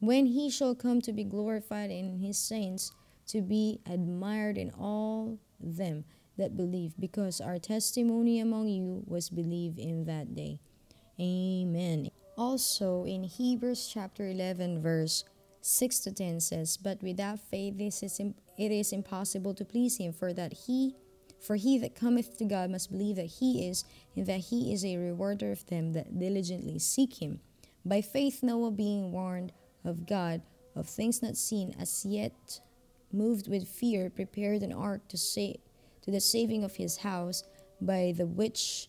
When 0.00 0.26
he 0.26 0.48
shall 0.48 0.74
come 0.74 1.02
to 1.02 1.12
be 1.12 1.24
glorified 1.24 1.90
in 1.90 2.18
his 2.18 2.38
saints, 2.38 2.92
to 3.28 3.40
be 3.40 3.80
admired 3.86 4.58
in 4.58 4.70
all 4.70 5.38
them 5.60 6.04
that 6.38 6.56
believe, 6.56 6.94
because 6.98 7.40
our 7.40 7.58
testimony 7.58 8.40
among 8.40 8.68
you 8.68 9.04
was 9.06 9.28
believed 9.28 9.78
in 9.78 10.04
that 10.06 10.34
day. 10.34 10.58
Amen. 11.20 12.10
Also 12.36 13.04
in 13.04 13.24
Hebrews 13.24 13.90
chapter 13.92 14.26
11 14.28 14.80
verse 14.80 15.24
6 15.60 15.98
to 16.00 16.12
10 16.12 16.40
says, 16.40 16.76
But 16.76 17.02
without 17.02 17.38
faith 17.38 17.78
this 17.78 18.02
is 18.02 18.18
it 18.18 18.72
is 18.72 18.92
impossible 18.92 19.54
to 19.54 19.64
please 19.64 19.98
him, 19.98 20.12
for 20.12 20.32
that 20.32 20.52
he 20.66 20.96
for 21.40 21.56
he 21.56 21.76
that 21.78 21.96
cometh 21.96 22.38
to 22.38 22.44
God 22.44 22.70
must 22.70 22.92
believe 22.92 23.16
that 23.16 23.26
he 23.26 23.68
is, 23.68 23.84
and 24.14 24.26
that 24.26 24.38
he 24.38 24.72
is 24.72 24.84
a 24.84 24.96
rewarder 24.96 25.50
of 25.50 25.66
them 25.66 25.92
that 25.92 26.18
diligently 26.18 26.78
seek 26.78 27.20
him. 27.20 27.40
By 27.84 28.00
faith 28.00 28.44
Noah 28.44 28.70
being 28.70 29.10
warned 29.10 29.52
of 29.84 30.06
God 30.06 30.42
of 30.76 30.88
things 30.88 31.20
not 31.20 31.36
seen 31.36 31.74
as 31.80 32.06
yet, 32.06 32.60
moved 33.12 33.48
with 33.48 33.68
fear, 33.68 34.10
prepared 34.10 34.62
an 34.62 34.72
ark 34.72 35.08
to 35.08 35.18
save 35.18 35.58
to 36.02 36.10
the 36.10 36.20
saving 36.20 36.64
of 36.64 36.76
his 36.76 36.98
house, 36.98 37.44
by 37.80 38.12
the 38.16 38.26
which 38.26 38.88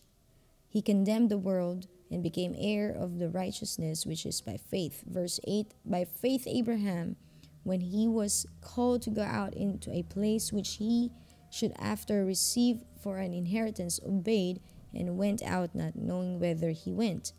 he 0.68 0.82
condemned 0.82 1.30
the 1.30 1.38
world 1.38 1.86
and 2.10 2.22
became 2.22 2.54
heir 2.56 2.90
of 2.90 3.18
the 3.18 3.28
righteousness 3.28 4.06
which 4.06 4.26
is 4.26 4.40
by 4.40 4.56
faith. 4.56 5.04
Verse 5.06 5.40
8 5.46 5.74
By 5.84 6.04
faith, 6.04 6.44
Abraham, 6.46 7.16
when 7.62 7.80
he 7.80 8.06
was 8.06 8.46
called 8.60 9.02
to 9.02 9.10
go 9.10 9.22
out 9.22 9.54
into 9.54 9.90
a 9.92 10.02
place 10.02 10.52
which 10.52 10.76
he 10.76 11.10
should 11.50 11.72
after 11.78 12.24
receive 12.24 12.82
for 13.02 13.18
an 13.18 13.32
inheritance 13.32 14.00
obeyed 14.06 14.60
and 14.92 15.16
went 15.16 15.42
out 15.42 15.74
not 15.74 15.96
knowing 15.96 16.38
whither 16.38 16.70
he 16.70 16.92
went. 16.92 17.32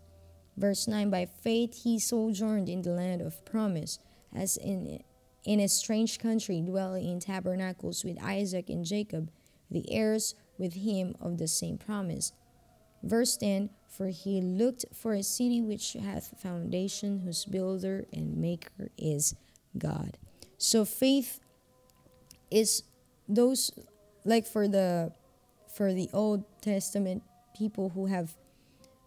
Verse 0.57 0.87
9 0.87 1.09
By 1.09 1.25
faith 1.25 1.83
he 1.83 1.99
sojourned 1.99 2.69
in 2.69 2.81
the 2.81 2.91
land 2.91 3.21
of 3.21 3.43
promise, 3.45 3.99
as 4.33 4.57
in, 4.57 5.03
in 5.45 5.59
a 5.59 5.67
strange 5.67 6.19
country, 6.19 6.61
dwelling 6.61 7.07
in 7.07 7.19
tabernacles 7.19 8.03
with 8.03 8.21
Isaac 8.21 8.69
and 8.69 8.83
Jacob, 8.83 9.29
the 9.69 9.91
heirs 9.91 10.35
with 10.57 10.73
him 10.73 11.15
of 11.21 11.37
the 11.37 11.47
same 11.47 11.77
promise. 11.77 12.33
Verse 13.03 13.37
10 13.37 13.69
For 13.87 14.07
he 14.07 14.41
looked 14.41 14.85
for 14.93 15.13
a 15.13 15.23
city 15.23 15.61
which 15.61 15.93
hath 15.93 16.39
foundation, 16.41 17.19
whose 17.19 17.45
builder 17.45 18.05
and 18.11 18.37
maker 18.37 18.89
is 18.97 19.35
God. 19.77 20.17
So 20.57 20.85
faith 20.85 21.39
is 22.49 22.83
those 23.27 23.71
like 24.23 24.47
for 24.47 24.67
the 24.67 25.11
for 25.75 25.93
the 25.93 26.09
Old 26.13 26.43
Testament 26.61 27.23
people 27.55 27.89
who 27.89 28.07
have 28.07 28.35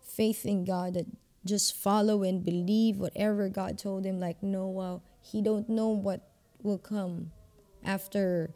faith 0.02 0.44
in 0.44 0.64
God 0.64 0.94
that 0.94 1.06
just 1.44 1.74
follow 1.74 2.22
and 2.22 2.44
believe 2.44 2.98
whatever 2.98 3.48
God 3.48 3.78
told 3.78 4.02
them 4.02 4.20
like 4.20 4.42
Noah 4.42 5.00
he 5.30 5.42
don't 5.42 5.68
know 5.68 5.88
what 5.88 6.28
will 6.62 6.78
come 6.78 7.30
after 7.84 8.50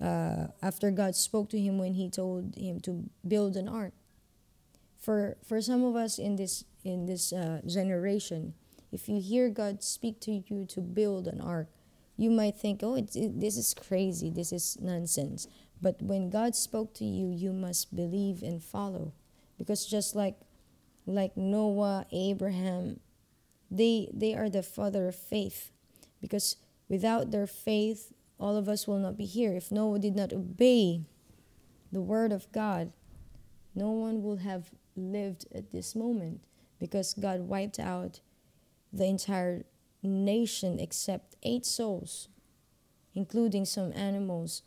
uh, 0.00 0.46
after 0.62 0.90
God 0.90 1.14
spoke 1.16 1.50
to 1.50 1.58
him 1.58 1.78
when 1.78 1.94
he 1.94 2.08
told 2.08 2.54
him 2.56 2.80
to 2.80 3.10
build 3.26 3.56
an 3.56 3.68
ark 3.68 3.92
for 4.98 5.36
for 5.46 5.60
some 5.60 5.84
of 5.84 5.96
us 5.96 6.18
in 6.18 6.36
this 6.36 6.64
in 6.84 7.06
this 7.06 7.32
uh, 7.32 7.60
generation 7.66 8.54
if 8.90 9.08
you 9.08 9.20
hear 9.20 9.48
God 9.48 9.82
speak 9.82 10.20
to 10.20 10.42
you 10.46 10.64
to 10.66 10.80
build 10.80 11.26
an 11.26 11.40
ark 11.40 11.68
you 12.16 12.30
might 12.30 12.56
think 12.56 12.80
oh 12.82 12.96
it, 12.96 13.10
this 13.14 13.56
is 13.56 13.74
crazy 13.74 14.30
this 14.30 14.52
is 14.52 14.78
nonsense 14.80 15.48
but 15.80 16.02
when 16.02 16.30
God 16.30 16.54
spoke 16.54 16.94
to 16.94 17.04
you, 17.04 17.30
you 17.30 17.52
must 17.52 17.94
believe 17.94 18.42
and 18.42 18.62
follow. 18.62 19.12
Because 19.56 19.86
just 19.86 20.14
like 20.14 20.36
like 21.06 21.36
Noah, 21.36 22.06
Abraham, 22.12 23.00
they 23.70 24.08
they 24.12 24.34
are 24.34 24.50
the 24.50 24.62
father 24.62 25.08
of 25.08 25.16
faith. 25.16 25.70
Because 26.20 26.56
without 26.88 27.30
their 27.30 27.46
faith, 27.46 28.12
all 28.38 28.56
of 28.56 28.68
us 28.68 28.86
will 28.86 28.98
not 28.98 29.16
be 29.16 29.24
here. 29.24 29.52
If 29.52 29.70
Noah 29.70 29.98
did 29.98 30.16
not 30.16 30.32
obey 30.32 31.02
the 31.92 32.00
word 32.00 32.32
of 32.32 32.50
God, 32.52 32.92
no 33.74 33.90
one 33.90 34.22
would 34.22 34.40
have 34.40 34.70
lived 34.96 35.46
at 35.54 35.70
this 35.70 35.94
moment 35.94 36.44
because 36.78 37.14
God 37.14 37.40
wiped 37.40 37.78
out 37.78 38.20
the 38.92 39.06
entire 39.06 39.64
nation 40.02 40.78
except 40.78 41.36
eight 41.42 41.66
souls, 41.66 42.28
including 43.14 43.64
some 43.64 43.92
animals 43.94 44.62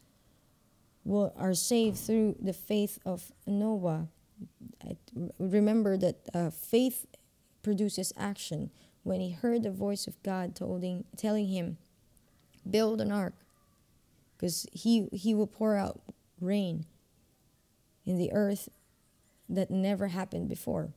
will, 1.03 1.33
are 1.37 1.53
saved 1.53 1.97
through 1.97 2.35
the 2.39 2.53
faith 2.53 2.99
of 3.05 3.31
Noah. 3.47 4.07
I 4.83 4.95
remember 5.39 5.97
that 5.97 6.17
uh, 6.33 6.49
faith 6.49 7.05
produces 7.63 8.13
action. 8.17 8.71
When 9.03 9.19
he 9.19 9.31
heard 9.31 9.63
the 9.63 9.71
voice 9.71 10.07
of 10.07 10.21
God 10.23 10.55
telling, 10.55 11.05
telling 11.17 11.47
him, 11.47 11.77
build 12.69 13.01
an 13.01 13.11
ark, 13.11 13.33
because 14.37 14.67
he, 14.71 15.07
he 15.11 15.33
will 15.33 15.47
pour 15.47 15.75
out 15.75 16.01
rain 16.39 16.85
in 18.05 18.17
the 18.17 18.31
earth 18.31 18.69
that 19.49 19.71
never 19.71 20.07
happened 20.07 20.49
before. 20.49 20.93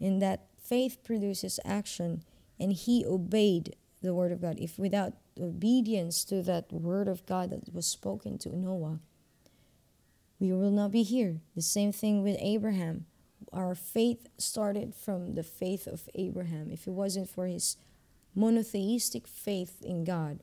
And 0.00 0.22
that 0.22 0.46
faith 0.62 0.98
produces 1.04 1.60
action, 1.64 2.22
and 2.58 2.72
he 2.72 3.04
obeyed 3.04 3.76
the 4.02 4.14
word 4.14 4.32
of 4.32 4.40
God. 4.40 4.58
If 4.58 4.78
without 4.78 5.14
obedience 5.38 6.24
to 6.24 6.42
that 6.42 6.72
word 6.72 7.08
of 7.08 7.26
God 7.26 7.50
that 7.50 7.74
was 7.74 7.86
spoken 7.86 8.38
to 8.38 8.56
Noah, 8.56 9.00
we 10.38 10.52
will 10.52 10.70
not 10.70 10.90
be 10.90 11.02
here. 11.02 11.40
The 11.54 11.62
same 11.62 11.92
thing 11.92 12.22
with 12.22 12.36
Abraham. 12.40 13.06
Our 13.52 13.74
faith 13.74 14.28
started 14.38 14.94
from 14.94 15.34
the 15.34 15.42
faith 15.42 15.86
of 15.86 16.08
Abraham. 16.14 16.70
If 16.70 16.86
it 16.86 16.92
wasn't 16.92 17.28
for 17.28 17.46
his 17.46 17.76
monotheistic 18.34 19.26
faith 19.26 19.82
in 19.82 20.04
God, 20.04 20.40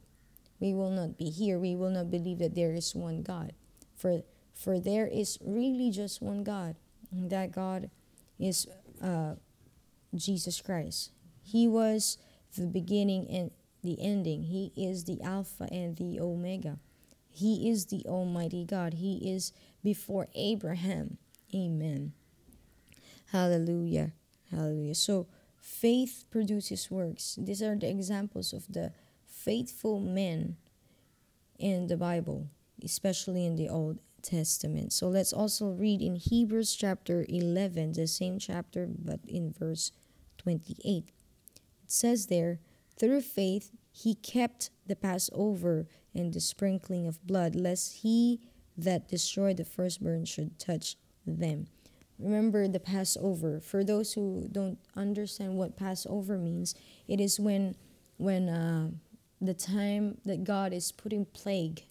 we 0.60 0.74
will 0.74 0.90
not 0.90 1.18
be 1.18 1.30
here. 1.30 1.60
We 1.60 1.76
will 1.76 1.92
not 1.92 2.12
believe 2.12 2.40
that 2.40 2.56
there 2.56 2.74
is 2.74 2.96
one 2.96 3.22
God. 3.22 3.54
For, 3.96 4.24
for 4.54 4.80
there 4.80 5.08
is 5.08 5.38
really 5.42 5.92
just 5.92 6.22
one 6.22 6.44
God. 6.44 6.76
And 7.12 7.30
that 7.30 7.52
God 7.52 7.90
is 8.40 8.68
uh, 9.02 9.36
Jesus 10.16 10.62
Christ. 10.62 11.12
He 11.42 11.68
was 11.68 12.18
the 12.58 12.66
beginning 12.66 13.28
and 13.30 13.52
the 13.84 13.98
ending. 14.02 14.44
He 14.44 14.74
is 14.76 15.06
the 15.06 15.22
Alpha 15.22 15.68
and 15.72 15.96
the 15.96 16.20
Omega. 16.20 16.80
He 17.30 17.70
is 17.70 17.86
the 17.86 18.04
Almighty 18.06 18.66
God. 18.66 18.96
He 18.96 19.32
is 19.32 19.54
before 19.84 20.28
Abraham. 20.36 21.18
Amen. 21.54 22.14
Hallelujah. 23.32 24.12
Hallelujah. 24.52 24.96
So, 24.96 25.28
faith 25.60 26.26
produces 26.30 26.90
works. 26.90 27.38
These 27.40 27.62
are 27.62 27.76
the 27.76 27.90
examples 27.90 28.54
of 28.54 28.72
the 28.72 28.94
faithful 29.26 30.00
men 30.00 30.58
in 31.60 31.88
the 31.88 31.98
Bible, 31.98 32.48
especially 32.84 33.46
in 33.46 33.56
the 33.56 33.70
Old 33.70 34.00
Testament. 34.22 34.94
So, 34.94 35.10
let's 35.10 35.34
also 35.34 35.70
read 35.70 36.02
in 36.02 36.16
Hebrews 36.16 36.76
chapter 36.76 37.26
11, 37.28 37.94
the 37.94 38.08
same 38.08 38.40
chapter, 38.40 38.88
but 38.88 39.20
in 39.28 39.52
verse 39.52 39.92
28. 40.38 40.80
It 40.88 41.12
says 41.88 42.28
there, 42.28 42.60
through 42.98 43.22
faith, 43.22 43.72
he 43.92 44.16
kept 44.16 44.70
the 44.86 44.96
Passover 44.96 45.88
and 46.16 46.34
the 46.34 46.40
sprinkling 46.40 47.08
of 47.08 47.26
blood, 47.26 47.56
lest 47.56 47.98
he 47.98 48.40
that 48.78 49.08
destroyed 49.08 49.58
the 49.58 49.66
firstborn 49.66 50.26
should 50.26 50.58
touch 50.60 50.96
them. 51.26 51.68
Remember 52.20 52.68
the 52.68 52.80
Passover. 52.80 53.60
For 53.60 53.84
those 53.84 54.14
who 54.14 54.48
don't 54.52 54.80
understand 54.96 55.56
what 55.56 55.78
Passover 55.78 56.38
means, 56.38 56.76
it 57.08 57.20
is 57.20 57.40
when 57.40 57.76
when 58.18 58.50
uh, 58.50 58.90
the 59.40 59.54
time 59.54 60.18
that 60.26 60.44
God 60.44 60.74
is 60.74 60.92
putting 60.92 61.26
plague 61.26 61.84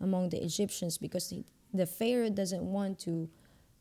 among 0.00 0.28
the 0.30 0.42
Egyptians 0.42 0.98
because 0.98 1.30
the, 1.30 1.44
the 1.72 1.86
Pharaoh 1.86 2.30
doesn't 2.30 2.62
want 2.62 2.98
to 3.00 3.28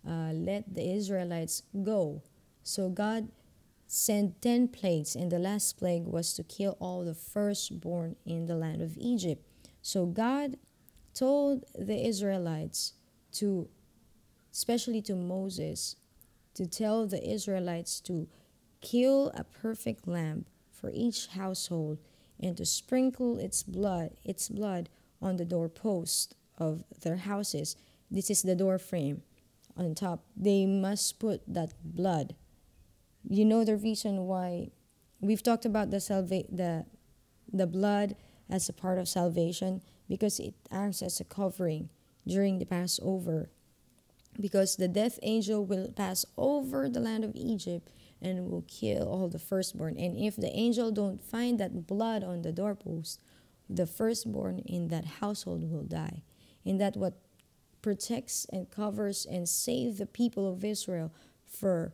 uh, 0.08 0.32
let 0.34 0.74
the 0.74 0.94
Israelites 0.94 1.64
go. 1.84 2.22
So 2.64 2.90
God 2.90 3.30
sent 3.88 4.42
10 4.42 4.68
plagues, 4.70 5.16
and 5.16 5.32
the 5.32 5.40
last 5.40 5.78
plague 5.78 6.06
was 6.06 6.34
to 6.36 6.44
kill 6.44 6.78
all 6.80 7.04
the 7.04 7.16
firstborn 7.16 8.16
in 8.26 8.46
the 8.46 8.56
land 8.56 8.82
of 8.82 8.98
Egypt. 8.98 9.44
So 9.82 10.06
God 10.06 10.58
told 11.14 11.66
the 11.78 12.06
Israelites 12.06 12.94
to, 13.34 13.68
especially 14.52 15.02
to 15.04 15.16
Moses, 15.16 15.96
to 16.56 16.66
tell 16.66 17.08
the 17.08 17.24
Israelites 17.28 18.00
to 18.02 18.28
kill 18.82 19.32
a 19.36 19.44
perfect 19.44 20.08
lamb 20.08 20.46
for 20.72 20.90
each 20.94 21.28
household, 21.28 22.00
and 22.40 22.56
to 22.58 22.66
sprinkle 22.66 23.38
its 23.38 23.64
blood, 23.64 24.12
its 24.24 24.48
blood 24.48 24.90
on 25.22 25.36
the 25.38 25.46
doorpost 25.46 26.36
of 26.58 26.84
their 27.02 27.18
houses. 27.18 27.76
This 28.10 28.30
is 28.30 28.42
the 28.42 28.56
door 28.56 28.78
frame 28.78 29.22
on 29.76 29.96
top. 29.96 30.24
They 30.36 30.66
must 30.66 31.20
put 31.20 31.42
that 31.48 31.74
blood. 31.84 32.36
You 33.30 33.46
know 33.46 33.64
the 33.64 33.76
reason 33.76 34.26
why 34.26 34.70
we've 35.20 35.44
talked 35.44 35.66
about 35.66 35.92
the 35.92 36.00
salva- 36.00 36.48
the 36.50 36.86
the 37.52 37.68
blood 37.68 38.16
as 38.50 38.70
a 38.70 38.74
part 38.74 38.98
of 39.00 39.08
salvation 39.08 39.82
because 40.08 40.40
it 40.40 40.54
acts 40.72 41.02
as 41.02 41.20
a 41.20 41.24
covering 41.24 41.90
during 42.28 42.60
the 42.60 42.66
Passover. 42.66 43.50
Because 44.40 44.76
the 44.76 44.88
death 44.88 45.20
angel 45.22 45.66
will 45.66 45.92
pass 45.92 46.26
over 46.38 46.90
the 46.90 47.00
land 47.00 47.24
of 47.24 47.36
Egypt 47.36 47.90
and 48.22 48.50
will 48.50 48.64
kill 48.68 49.08
all 49.08 49.28
the 49.28 49.40
firstborn. 49.40 49.98
And 49.98 50.18
if 50.18 50.36
the 50.36 50.52
angel 50.56 50.92
don't 50.92 51.24
find 51.24 51.60
that 51.60 51.88
blood 51.88 52.24
on 52.24 52.42
the 52.42 52.52
doorpost, 52.52 53.22
the 53.70 53.86
firstborn 53.86 54.60
in 54.60 54.88
that 54.90 55.06
household 55.06 55.70
will 55.70 55.84
die. 55.84 56.24
And 56.66 56.80
that 56.80 56.96
what 56.96 57.20
protects 57.82 58.46
and 58.52 58.70
covers 58.70 59.26
and 59.26 59.48
saves 59.48 59.98
the 59.98 60.06
people 60.06 60.52
of 60.52 60.64
Israel 60.64 61.12
for 61.48 61.94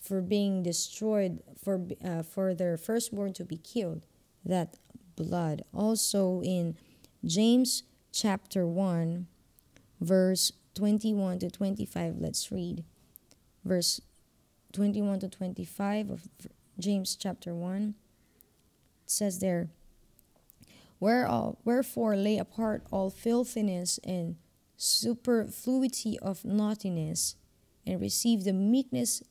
for 0.00 0.20
being 0.20 0.62
destroyed 0.62 1.42
for 1.62 1.86
uh, 2.04 2.22
for 2.22 2.54
their 2.54 2.76
firstborn 2.76 3.32
to 3.32 3.44
be 3.44 3.56
killed 3.56 4.02
that 4.44 4.76
blood 5.16 5.62
also 5.74 6.40
in 6.42 6.76
James 7.24 7.82
chapter 8.12 8.66
1 8.66 9.26
verse 10.00 10.52
21 10.76 11.38
to 11.38 11.50
25 11.50 12.16
let's 12.18 12.52
read 12.52 12.84
verse 13.64 14.00
21 14.72 15.20
to 15.20 15.28
25 15.28 16.10
of 16.10 16.28
James 16.78 17.16
chapter 17.16 17.54
1 17.54 17.94
it 19.04 19.10
says 19.10 19.38
there 19.38 19.68
Where 20.98 21.26
all, 21.26 21.58
wherefore 21.64 22.14
lay 22.14 22.36
apart 22.36 22.84
all 22.92 23.10
filthiness 23.10 23.98
and 24.04 24.36
superfluity 24.76 26.18
of 26.20 26.44
naughtiness 26.44 27.36
and 27.86 28.00
receive 28.00 28.44
the 28.44 28.52
meekness 28.52 29.22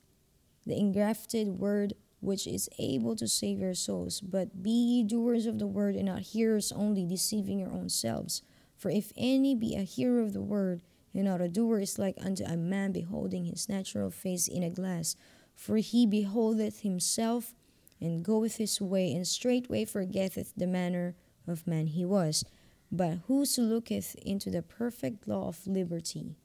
the 0.66 0.78
engrafted 0.78 1.60
word 1.60 1.94
which 2.22 2.48
is 2.48 2.68
able 2.80 3.16
to 3.16 3.28
save 3.28 3.60
your 3.60 3.76
souls. 3.76 4.20
But 4.20 4.64
be 4.64 4.72
ye 4.72 5.04
doers 5.04 5.46
of 5.46 5.60
the 5.60 5.68
word 5.68 5.96
and 5.96 6.06
not 6.06 6.22
hearers 6.22 6.72
only 6.72 7.06
deceiving 7.06 7.60
your 7.60 7.70
own 7.70 7.90
selves. 7.90 8.42
For 8.76 8.90
if 8.90 9.12
any 9.16 9.54
be 9.54 9.76
a 9.76 9.84
hearer 9.84 10.22
of 10.22 10.34
the 10.34 10.42
word 10.42 10.82
and 11.16 11.24
not 11.24 11.42
a 11.42 11.48
doer 11.48 11.80
is 11.80 11.98
like 11.98 12.18
unto 12.22 12.44
a 12.44 12.56
man 12.56 12.92
beholding 12.92 13.46
his 13.46 13.68
natural 13.68 14.12
face 14.12 14.48
in 14.48 14.62
a 14.62 14.70
glass 14.70 15.16
for 15.56 15.78
he 15.78 16.06
beholdeth 16.06 16.82
himself 16.82 17.54
and 18.02 18.24
goeth 18.24 18.58
his 18.58 18.82
way, 18.82 19.14
and 19.14 19.26
straightway 19.26 19.86
forgetteth 19.86 20.54
the 20.56 20.68
manner 20.68 21.16
of 21.48 21.66
man 21.66 21.88
he 21.88 22.06
was. 22.06 22.44
But 22.92 23.20
whoso 23.28 23.62
looketh 23.62 24.16
into 24.16 24.52
the 24.52 24.62
perfect 24.62 25.28
law 25.28 25.48
of 25.48 25.66
liberty, 25.66 26.36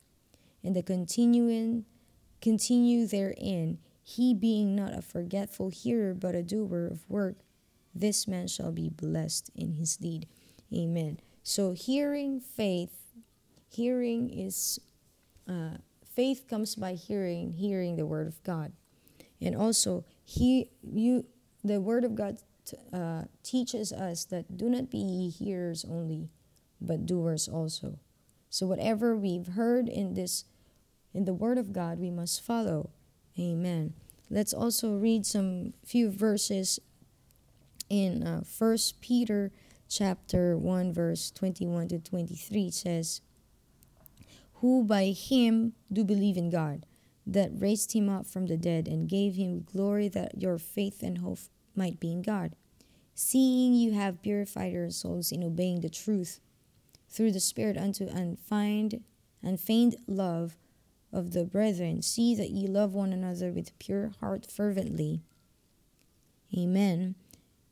and 0.62 0.75
the 0.75 0.83
continuing 0.83 1.85
continue 2.41 3.07
therein, 3.07 3.79
he 4.03 4.33
being 4.33 4.75
not 4.75 4.97
a 4.97 5.03
forgetful 5.03 5.69
hearer, 5.71 6.15
but 6.15 6.35
a 6.35 6.43
doer 6.43 6.87
of 6.87 7.09
work, 7.11 7.37
this 7.95 8.27
man 8.27 8.47
shall 8.47 8.73
be 8.73 8.89
blessed 8.89 9.50
in 9.55 9.75
his 9.75 9.97
deed. 9.97 10.27
Amen. 10.73 11.19
So 11.43 11.73
hearing 11.73 12.41
faith, 12.41 13.00
hearing 13.71 14.31
is 14.31 14.81
uh, 15.49 15.79
faith 16.15 16.47
comes 16.49 16.75
by 16.75 16.95
hearing, 16.95 17.53
hearing 17.53 17.97
the 17.97 18.07
word 18.07 18.27
of 18.27 18.43
God. 18.43 18.73
And 19.41 19.57
also 19.57 20.05
he 20.25 20.69
you 20.83 21.25
the 21.65 21.81
word 21.81 22.05
of 22.05 22.15
god 22.15 22.43
uh, 22.93 23.25
teaches 23.43 23.93
us 23.93 24.25
that 24.27 24.57
do 24.57 24.69
not 24.69 24.91
be 24.91 25.31
hearers 25.31 25.85
only 25.89 26.29
but 26.81 27.07
doers 27.07 27.49
also. 27.49 27.99
So 28.49 28.67
whatever 28.67 29.17
we've 29.17 29.47
heard 29.47 29.89
in 29.89 30.15
this 30.15 30.45
in 31.15 31.25
the 31.25 31.35
word 31.35 31.59
of 31.59 31.73
god 31.73 31.99
we 31.99 32.11
must 32.11 32.43
follow. 32.43 32.91
Amen. 33.39 33.95
Let's 34.28 34.52
also 34.52 34.97
read 34.97 35.26
some 35.26 35.73
few 35.85 36.11
verses 36.11 36.78
in 37.89 38.23
uh, 38.23 38.43
first 38.47 39.00
peter 39.00 39.50
chapter 39.89 40.56
1 40.56 40.93
verse 40.93 41.33
21 41.33 41.89
to 41.89 41.99
23 41.99 42.67
it 42.69 42.75
says 42.75 43.21
who 44.60 44.84
by 44.84 45.06
him 45.06 45.75
do 45.92 46.04
believe 46.04 46.36
in 46.36 46.50
god 46.50 46.86
that 47.26 47.50
raised 47.54 47.92
him 47.92 48.08
up 48.08 48.26
from 48.26 48.46
the 48.46 48.56
dead 48.56 48.88
and 48.88 49.08
gave 49.08 49.34
him 49.34 49.64
glory 49.73 50.08
that 50.08 50.40
your 50.40 50.58
faith 50.58 51.02
and 51.02 51.18
hope 51.18 51.38
might 51.76 52.00
be 52.00 52.10
in 52.10 52.23
God. 52.23 52.56
Seeing 53.14 53.75
you 53.75 53.92
have 53.92 54.23
purified 54.23 54.73
your 54.73 54.90
souls 54.90 55.30
in 55.30 55.44
obeying 55.44 55.80
the 55.80 55.88
truth 55.88 56.40
through 57.08 57.32
the 57.32 57.40
Spirit 57.40 57.76
unto 57.76 58.06
unfeigned, 58.08 59.02
unfeigned 59.42 59.96
love 60.06 60.56
of 61.12 61.32
the 61.32 61.44
brethren, 61.44 62.02
see 62.02 62.34
that 62.34 62.50
ye 62.50 62.66
love 62.66 62.94
one 62.94 63.12
another 63.12 63.52
with 63.52 63.78
pure 63.78 64.12
heart 64.20 64.46
fervently. 64.50 65.23
Amen. 66.56 67.14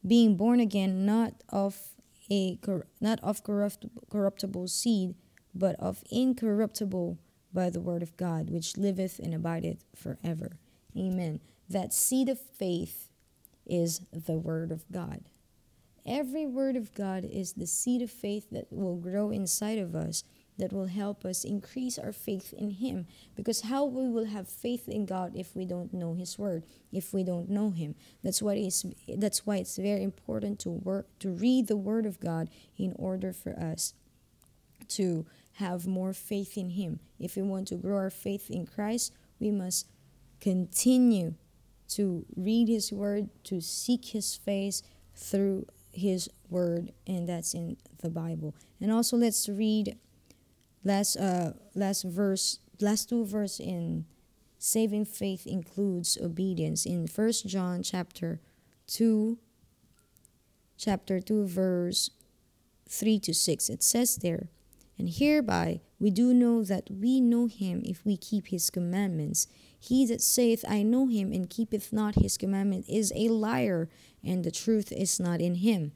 Being 0.06 0.36
born 0.36 0.60
again, 0.60 1.04
not 1.04 1.42
of 1.48 1.94
a 2.30 2.58
not 3.00 3.18
of 3.22 3.42
corruptible, 3.42 4.02
corruptible 4.10 4.68
seed, 4.68 5.14
but 5.54 5.76
of 5.80 6.02
incorruptible 6.10 7.18
by 7.52 7.70
the 7.70 7.80
word 7.80 8.02
of 8.02 8.16
God, 8.16 8.50
which 8.50 8.76
liveth 8.76 9.18
and 9.18 9.34
abideth 9.34 9.84
forever. 9.94 10.58
Amen. 10.96 11.40
That 11.68 11.92
seed 11.92 12.28
of 12.28 12.38
faith 12.38 13.10
is 13.66 14.00
the 14.12 14.38
word 14.38 14.72
of 14.72 14.84
God. 14.90 15.24
Every 16.06 16.46
word 16.46 16.76
of 16.76 16.94
God 16.94 17.24
is 17.30 17.52
the 17.52 17.66
seed 17.66 18.00
of 18.00 18.10
faith 18.10 18.46
that 18.50 18.66
will 18.70 18.96
grow 18.96 19.30
inside 19.30 19.78
of 19.78 19.94
us, 19.94 20.24
that 20.56 20.72
will 20.72 20.86
help 20.86 21.24
us 21.24 21.44
increase 21.44 21.98
our 21.98 22.12
faith 22.12 22.54
in 22.56 22.70
Him. 22.70 23.06
Because 23.36 23.62
how 23.62 23.84
we 23.84 24.08
will 24.08 24.24
have 24.24 24.48
faith 24.48 24.88
in 24.88 25.04
God 25.04 25.32
if 25.36 25.54
we 25.54 25.66
don't 25.66 25.92
know 25.92 26.14
His 26.14 26.38
word, 26.38 26.64
if 26.90 27.12
we 27.12 27.24
don't 27.24 27.50
know 27.50 27.70
Him? 27.70 27.94
That's 28.24 28.40
why 28.40 28.54
it's 28.54 28.86
that's 29.16 29.44
why 29.44 29.56
it's 29.56 29.76
very 29.76 30.02
important 30.02 30.58
to 30.60 30.70
work 30.70 31.06
to 31.18 31.30
read 31.30 31.68
the 31.68 31.76
Word 31.76 32.06
of 32.06 32.20
God 32.20 32.48
in 32.78 32.94
order 32.96 33.34
for 33.34 33.52
us 33.58 33.92
to 34.88 35.26
have 35.54 35.86
more 35.86 36.12
faith 36.12 36.56
in 36.56 36.70
Him. 36.70 37.00
If 37.18 37.36
we 37.36 37.42
want 37.42 37.68
to 37.68 37.76
grow 37.76 37.96
our 37.96 38.10
faith 38.10 38.50
in 38.50 38.66
Christ, 38.66 39.12
we 39.40 39.50
must 39.50 39.86
continue 40.40 41.34
to 41.88 42.24
read 42.36 42.68
His 42.68 42.92
Word, 42.92 43.28
to 43.44 43.60
seek 43.60 44.06
His 44.06 44.36
face 44.36 44.82
through 45.16 45.66
His 45.92 46.28
Word, 46.48 46.92
and 47.06 47.28
that's 47.28 47.54
in 47.54 47.76
the 48.02 48.10
Bible. 48.10 48.54
And 48.80 48.92
also, 48.92 49.16
let's 49.16 49.48
read 49.48 49.96
last 50.84 51.16
uh 51.16 51.52
last 51.74 52.04
verse, 52.04 52.60
last 52.80 53.08
two 53.08 53.24
verse 53.24 53.58
in 53.58 54.06
saving 54.58 55.04
faith 55.04 55.46
includes 55.46 56.18
obedience 56.22 56.86
in 56.86 57.06
First 57.06 57.46
John 57.46 57.82
chapter 57.82 58.40
two, 58.86 59.38
chapter 60.76 61.20
two, 61.20 61.46
verse 61.46 62.10
three 62.88 63.18
to 63.20 63.34
six. 63.34 63.68
It 63.68 63.82
says 63.82 64.16
there. 64.16 64.48
And 64.98 65.08
hereby 65.08 65.80
we 66.00 66.10
do 66.10 66.34
know 66.34 66.64
that 66.64 66.90
we 66.90 67.20
know 67.20 67.46
him 67.46 67.82
if 67.84 68.04
we 68.04 68.16
keep 68.16 68.48
his 68.48 68.68
commandments. 68.68 69.46
He 69.78 70.04
that 70.06 70.20
saith, 70.20 70.64
I 70.68 70.82
know 70.82 71.06
him, 71.06 71.32
and 71.32 71.48
keepeth 71.48 71.92
not 71.92 72.16
his 72.16 72.36
commandment, 72.36 72.86
is 72.88 73.12
a 73.14 73.28
liar, 73.28 73.88
and 74.24 74.44
the 74.44 74.50
truth 74.50 74.90
is 74.90 75.20
not 75.20 75.40
in 75.40 75.56
him. 75.56 75.92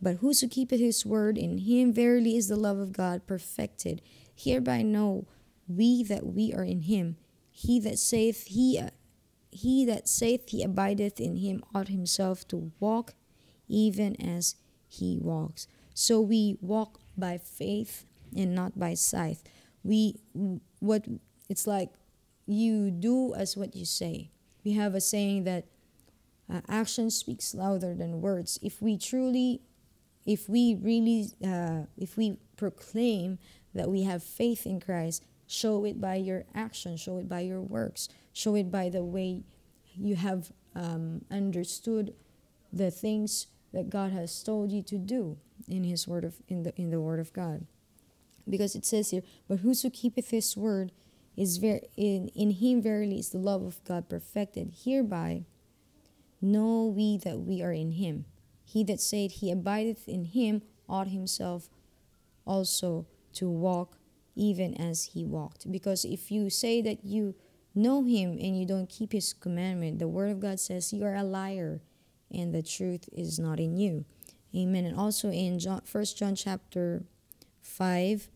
But 0.00 0.16
whoso 0.16 0.48
keepeth 0.48 0.80
his 0.80 1.04
word, 1.04 1.36
in 1.36 1.58
him 1.58 1.92
verily 1.92 2.36
is 2.36 2.48
the 2.48 2.56
love 2.56 2.78
of 2.78 2.92
God 2.92 3.26
perfected. 3.26 4.00
Hereby 4.34 4.82
know 4.82 5.26
we 5.68 6.02
that 6.04 6.26
we 6.26 6.52
are 6.52 6.64
in 6.64 6.82
him. 6.82 7.16
He 7.50 7.80
that 7.80 7.98
saith 7.98 8.46
he 8.48 8.80
he 9.50 9.86
that 9.86 10.06
saith 10.06 10.50
he 10.50 10.62
abideth 10.62 11.18
in 11.18 11.36
him 11.36 11.62
ought 11.74 11.88
himself 11.88 12.46
to 12.48 12.72
walk 12.78 13.14
even 13.68 14.14
as 14.20 14.56
he 14.86 15.18
walks. 15.18 15.66
So 15.94 16.20
we 16.20 16.58
walk 16.60 17.00
by 17.16 17.38
faith 17.38 18.04
and 18.36 18.54
not 18.54 18.78
by 18.78 18.94
sight. 18.94 19.38
We 19.82 20.20
what 20.80 21.06
it's 21.48 21.66
like 21.66 21.90
you 22.46 22.90
do 22.90 23.34
as 23.34 23.56
what 23.56 23.74
you 23.74 23.84
say. 23.84 24.30
We 24.64 24.72
have 24.72 24.94
a 24.94 25.00
saying 25.00 25.44
that 25.44 25.66
uh, 26.52 26.60
action 26.68 27.10
speaks 27.10 27.54
louder 27.54 27.94
than 27.94 28.20
words. 28.20 28.58
If 28.62 28.80
we 28.80 28.96
truly, 28.96 29.60
if 30.24 30.48
we 30.48 30.76
really, 30.80 31.30
uh, 31.44 31.82
if 31.96 32.16
we 32.16 32.38
proclaim 32.56 33.38
that 33.74 33.88
we 33.90 34.04
have 34.04 34.22
faith 34.22 34.66
in 34.66 34.80
Christ, 34.80 35.24
show 35.46 35.84
it 35.84 36.00
by 36.00 36.16
your 36.16 36.44
action, 36.54 36.96
show 36.96 37.18
it 37.18 37.28
by 37.28 37.40
your 37.40 37.60
works, 37.60 38.08
show 38.32 38.54
it 38.54 38.70
by 38.70 38.88
the 38.88 39.04
way 39.04 39.42
you 39.96 40.16
have 40.16 40.52
um, 40.74 41.24
understood 41.30 42.14
the 42.72 42.90
things 42.90 43.48
that 43.72 43.90
God 43.90 44.12
has 44.12 44.42
told 44.42 44.70
you 44.70 44.82
to 44.82 44.98
do 44.98 45.38
in 45.68 45.84
His 45.84 46.06
word 46.06 46.24
of 46.24 46.36
in 46.48 46.62
the 46.62 46.74
in 46.76 46.90
the 46.90 47.00
Word 47.00 47.18
of 47.18 47.32
God 47.32 47.66
because 48.48 48.74
it 48.74 48.84
says 48.84 49.10
here, 49.10 49.22
But 49.48 49.60
whoso 49.60 49.90
keepeth 49.90 50.30
his 50.30 50.56
word 50.56 50.92
is 51.36 51.58
very 51.58 51.82
in, 51.96 52.28
in 52.28 52.50
him 52.50 52.82
verily 52.82 53.18
is 53.18 53.30
the 53.30 53.38
love 53.38 53.62
of 53.62 53.82
God 53.84 54.08
perfected. 54.08 54.72
Hereby 54.84 55.44
know 56.40 56.86
we 56.86 57.18
that 57.18 57.40
we 57.40 57.62
are 57.62 57.72
in 57.72 57.92
him. 57.92 58.24
He 58.64 58.84
that 58.84 59.00
said 59.00 59.32
he 59.32 59.50
abideth 59.50 60.08
in 60.08 60.24
him 60.26 60.62
ought 60.88 61.08
himself 61.08 61.68
also 62.46 63.06
to 63.34 63.48
walk 63.48 63.98
even 64.34 64.74
as 64.74 65.10
he 65.14 65.24
walked. 65.24 65.70
Because 65.70 66.04
if 66.04 66.30
you 66.30 66.50
say 66.50 66.82
that 66.82 67.04
you 67.04 67.34
know 67.74 68.04
him 68.04 68.32
and 68.32 68.58
you 68.58 68.66
don't 68.66 68.88
keep 68.88 69.12
his 69.12 69.32
commandment, 69.32 69.98
the 69.98 70.08
word 70.08 70.30
of 70.30 70.40
God 70.40 70.60
says 70.60 70.92
you 70.92 71.04
are 71.04 71.14
a 71.14 71.24
liar 71.24 71.80
and 72.30 72.54
the 72.54 72.62
truth 72.62 73.08
is 73.12 73.38
not 73.38 73.60
in 73.60 73.76
you. 73.76 74.04
Amen. 74.54 74.84
And 74.84 74.98
also 74.98 75.30
in 75.30 75.58
John, 75.58 75.82
1 75.90 76.04
John 76.16 76.34
chapter 76.34 77.04
5, 77.60 78.28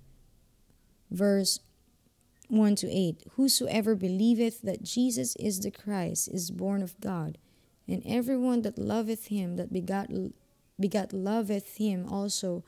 verse 1.11 1.61
1 2.49 2.75
to 2.77 2.89
8 2.91 3.23
Whosoever 3.33 3.95
believeth 3.95 4.63
that 4.63 4.83
Jesus 4.83 5.37
is 5.37 5.61
the 5.61 5.71
Christ 5.71 6.29
is 6.29 6.51
born 6.51 6.83
of 6.83 6.99
God, 7.01 7.39
and 7.87 8.03
everyone 8.05 8.63
that 8.63 8.79
loveth 8.79 9.27
him 9.27 9.57
that 9.57 9.73
begot, 9.73 10.11
begot 10.79 11.13
loveth 11.13 11.77
him 11.77 12.07
also 12.09 12.65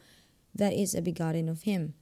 that 0.54 0.72
is 0.72 0.94
a 0.94 1.02
begotten 1.02 1.48
of 1.48 1.62
him. 1.62 1.94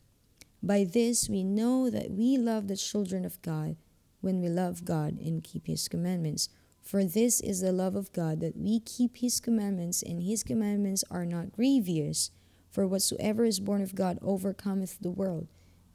By 0.62 0.84
this 0.84 1.28
we 1.28 1.42
know 1.42 1.88
that 1.90 2.10
we 2.10 2.36
love 2.36 2.68
the 2.68 2.76
children 2.76 3.24
of 3.24 3.40
God 3.42 3.76
when 4.20 4.40
we 4.40 4.48
love 4.48 4.84
God 4.84 5.18
and 5.18 5.42
keep 5.42 5.66
his 5.66 5.88
commandments. 5.88 6.48
For 6.82 7.04
this 7.04 7.40
is 7.40 7.60
the 7.60 7.72
love 7.72 7.94
of 7.94 8.12
God, 8.12 8.40
that 8.40 8.56
we 8.56 8.80
keep 8.80 9.18
his 9.18 9.40
commandments, 9.40 10.02
and 10.02 10.22
his 10.22 10.42
commandments 10.42 11.04
are 11.10 11.26
not 11.26 11.52
grievous. 11.52 12.30
For 12.70 12.86
whatsoever 12.86 13.44
is 13.44 13.60
born 13.60 13.82
of 13.82 13.94
God 13.94 14.18
overcometh 14.22 14.98
the 15.00 15.10
world. 15.10 15.48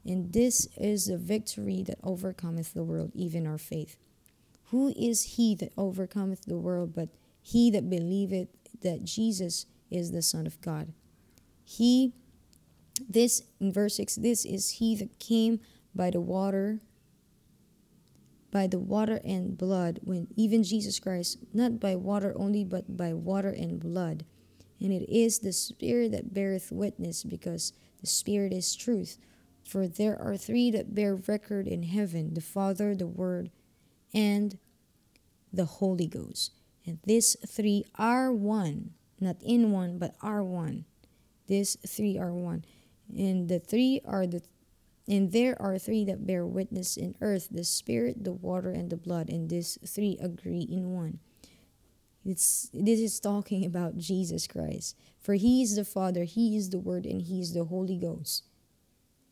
And 0.06 0.32
this 0.32 0.68
is 0.76 1.06
the 1.06 1.18
victory 1.18 1.82
that 1.82 1.98
overcometh 2.02 2.74
the 2.74 2.84
world, 2.84 3.10
even 3.14 3.46
our 3.46 3.58
faith. 3.58 3.96
Who 4.70 4.92
is 4.96 5.36
he 5.36 5.54
that 5.56 5.72
overcometh 5.76 6.44
the 6.46 6.56
world 6.56 6.94
but 6.94 7.08
he 7.42 7.70
that 7.70 7.90
believeth 7.90 8.48
that 8.82 9.04
Jesus 9.04 9.66
is 9.90 10.12
the 10.12 10.22
Son 10.22 10.46
of 10.46 10.60
God? 10.60 10.92
He, 11.64 12.12
this, 13.08 13.42
in 13.60 13.72
verse 13.72 13.96
6, 13.96 14.16
this 14.16 14.44
is 14.44 14.70
he 14.70 14.94
that 14.96 15.18
came 15.18 15.60
by 15.94 16.10
the 16.10 16.20
water 16.20 16.80
by 18.56 18.66
the 18.66 18.78
water 18.78 19.20
and 19.22 19.58
blood, 19.58 20.00
when 20.02 20.28
even 20.34 20.62
Jesus 20.62 20.98
Christ, 20.98 21.36
not 21.52 21.78
by 21.78 21.94
water 21.94 22.32
only, 22.36 22.64
but 22.64 22.96
by 22.96 23.12
water 23.12 23.50
and 23.50 23.78
blood. 23.78 24.24
And 24.80 24.92
it 24.92 25.06
is 25.14 25.40
the 25.40 25.52
Spirit 25.52 26.12
that 26.12 26.32
beareth 26.32 26.72
witness, 26.72 27.22
because 27.22 27.74
the 28.00 28.06
Spirit 28.06 28.54
is 28.54 28.74
truth. 28.74 29.18
For 29.66 29.88
there 29.88 30.20
are 30.20 30.36
three 30.36 30.70
that 30.70 30.94
bear 30.94 31.14
record 31.14 31.66
in 31.66 31.82
heaven 31.82 32.34
the 32.34 32.40
Father, 32.40 32.94
the 32.94 33.06
Word, 33.06 33.50
and 34.14 34.58
the 35.52 35.64
Holy 35.64 36.06
Ghost. 36.06 36.52
And 36.84 36.98
these 37.04 37.36
three 37.46 37.84
are 37.96 38.32
one, 38.32 38.92
not 39.20 39.36
in 39.42 39.72
one, 39.72 39.98
but 39.98 40.14
are 40.22 40.44
one. 40.44 40.84
These 41.48 41.76
three 41.86 42.16
are 42.16 42.32
one. 42.32 42.64
And 43.16 43.48
the 43.48 43.58
three 43.58 44.00
are 44.04 44.26
the 44.26 44.42
and 45.08 45.30
there 45.30 45.60
are 45.62 45.78
three 45.78 46.04
that 46.04 46.26
bear 46.26 46.44
witness 46.44 46.96
in 46.96 47.14
earth 47.20 47.48
the 47.50 47.62
spirit, 47.62 48.24
the 48.24 48.32
water, 48.32 48.70
and 48.70 48.90
the 48.90 48.96
blood, 48.96 49.28
and 49.28 49.48
these 49.48 49.78
three 49.86 50.18
agree 50.20 50.66
in 50.68 50.92
one. 50.92 51.20
It's, 52.24 52.68
this 52.74 52.98
is 52.98 53.20
talking 53.20 53.64
about 53.64 53.98
Jesus 53.98 54.48
Christ. 54.48 54.96
For 55.20 55.34
he 55.34 55.62
is 55.62 55.76
the 55.76 55.84
Father, 55.84 56.24
he 56.24 56.56
is 56.56 56.70
the 56.70 56.80
Word, 56.80 57.06
and 57.06 57.22
he 57.22 57.40
is 57.40 57.52
the 57.52 57.64
Holy 57.64 57.96
Ghost. 57.96 58.42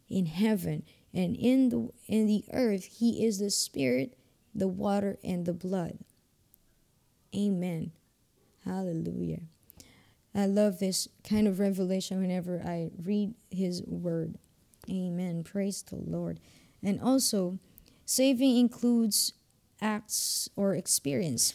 In 0.09 0.27
heaven 0.27 0.85
and 1.13 1.37
in 1.37 1.69
the 1.71 1.89
in 2.07 2.27
the 2.27 2.45
earth, 2.53 2.85
he 2.85 3.25
is 3.25 3.39
the 3.39 3.51
Spirit, 3.51 4.17
the 4.55 4.69
water, 4.69 5.19
and 5.25 5.47
the 5.47 5.53
blood. 5.53 5.99
Amen. 7.35 7.93
Hallelujah. 8.65 9.43
I 10.35 10.47
love 10.47 10.79
this 10.79 11.09
kind 11.23 11.47
of 11.47 11.61
revelation 11.61 12.21
whenever 12.21 12.61
I 12.65 12.91
read 13.03 13.35
his 13.51 13.83
word. 13.85 14.37
Amen. 14.91 15.45
Praise 15.45 15.83
the 15.83 15.97
Lord. 15.97 16.41
And 16.83 17.01
also, 17.01 17.59
saving 18.05 18.57
includes 18.57 19.33
acts 19.81 20.49
or 20.57 20.75
experience. 20.75 21.55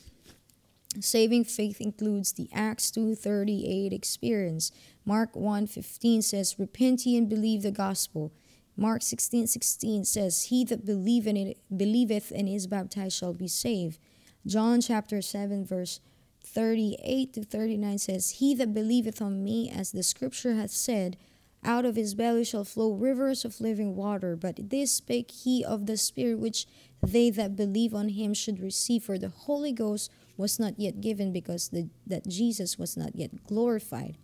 Saving 0.99 1.43
faith 1.43 1.79
includes 1.79 2.31
the 2.31 2.49
Acts 2.51 2.89
2:38 2.91 3.93
experience. 3.93 4.71
Mark 5.09 5.35
1:15 5.35 6.21
says, 6.21 6.59
"Repent 6.59 7.03
ye 7.03 7.17
and 7.17 7.27
believe 7.27 7.63
the 7.63 7.71
gospel." 7.71 8.31
Mark 8.77 9.01
16:16 9.01 9.47
16 9.47 10.05
says, 10.05 10.43
"He 10.43 10.63
that 10.65 10.85
believe 10.85 11.25
in 11.25 11.35
it, 11.35 11.57
believeth 11.75 12.31
and 12.31 12.47
is 12.47 12.67
baptized 12.67 13.17
shall 13.17 13.33
be 13.33 13.47
saved." 13.47 13.97
John 14.45 14.81
chapter 14.81 15.19
7 15.23 15.65
verse 15.65 15.99
38 16.43 17.33
to 17.33 17.43
39 17.43 17.97
says, 17.97 18.29
"He 18.37 18.53
that 18.53 18.71
believeth 18.71 19.19
on 19.19 19.43
me, 19.43 19.67
as 19.67 19.91
the 19.91 20.03
scripture 20.03 20.53
hath 20.53 20.69
said, 20.69 21.17
out 21.63 21.85
of 21.85 21.95
his 21.95 22.13
belly 22.13 22.43
shall 22.43 22.63
flow 22.63 22.91
rivers 22.91 23.43
of 23.43 23.59
living 23.59 23.95
water. 23.95 24.35
But 24.35 24.69
this 24.69 24.91
spake 24.91 25.31
he 25.31 25.65
of 25.65 25.87
the 25.87 25.97
Spirit 25.97 26.37
which 26.37 26.67
they 27.01 27.31
that 27.31 27.55
believe 27.55 27.95
on 27.95 28.09
him 28.09 28.35
should 28.35 28.59
receive, 28.59 29.05
for 29.05 29.17
the 29.17 29.29
Holy 29.29 29.71
Ghost 29.71 30.11
was 30.37 30.59
not 30.59 30.79
yet 30.79 31.01
given 31.01 31.33
because 31.33 31.69
the, 31.69 31.89
that 32.05 32.27
Jesus 32.27 32.77
was 32.77 32.95
not 32.95 33.15
yet 33.15 33.43
glorified. 33.43 34.15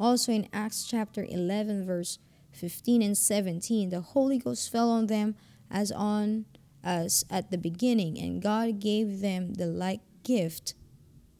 Also 0.00 0.32
in 0.32 0.48
Acts 0.50 0.84
chapter 0.84 1.26
11, 1.28 1.84
verse 1.84 2.18
15 2.52 3.02
and 3.02 3.18
17, 3.18 3.90
the 3.90 4.00
Holy 4.00 4.38
Ghost 4.38 4.72
fell 4.72 4.88
on 4.88 5.08
them 5.08 5.36
as 5.70 5.92
on 5.92 6.46
us 6.82 7.22
at 7.28 7.50
the 7.50 7.58
beginning, 7.58 8.18
and 8.18 8.40
God 8.40 8.80
gave 8.80 9.20
them 9.20 9.54
the 9.54 9.66
like 9.66 10.00
gift 10.24 10.74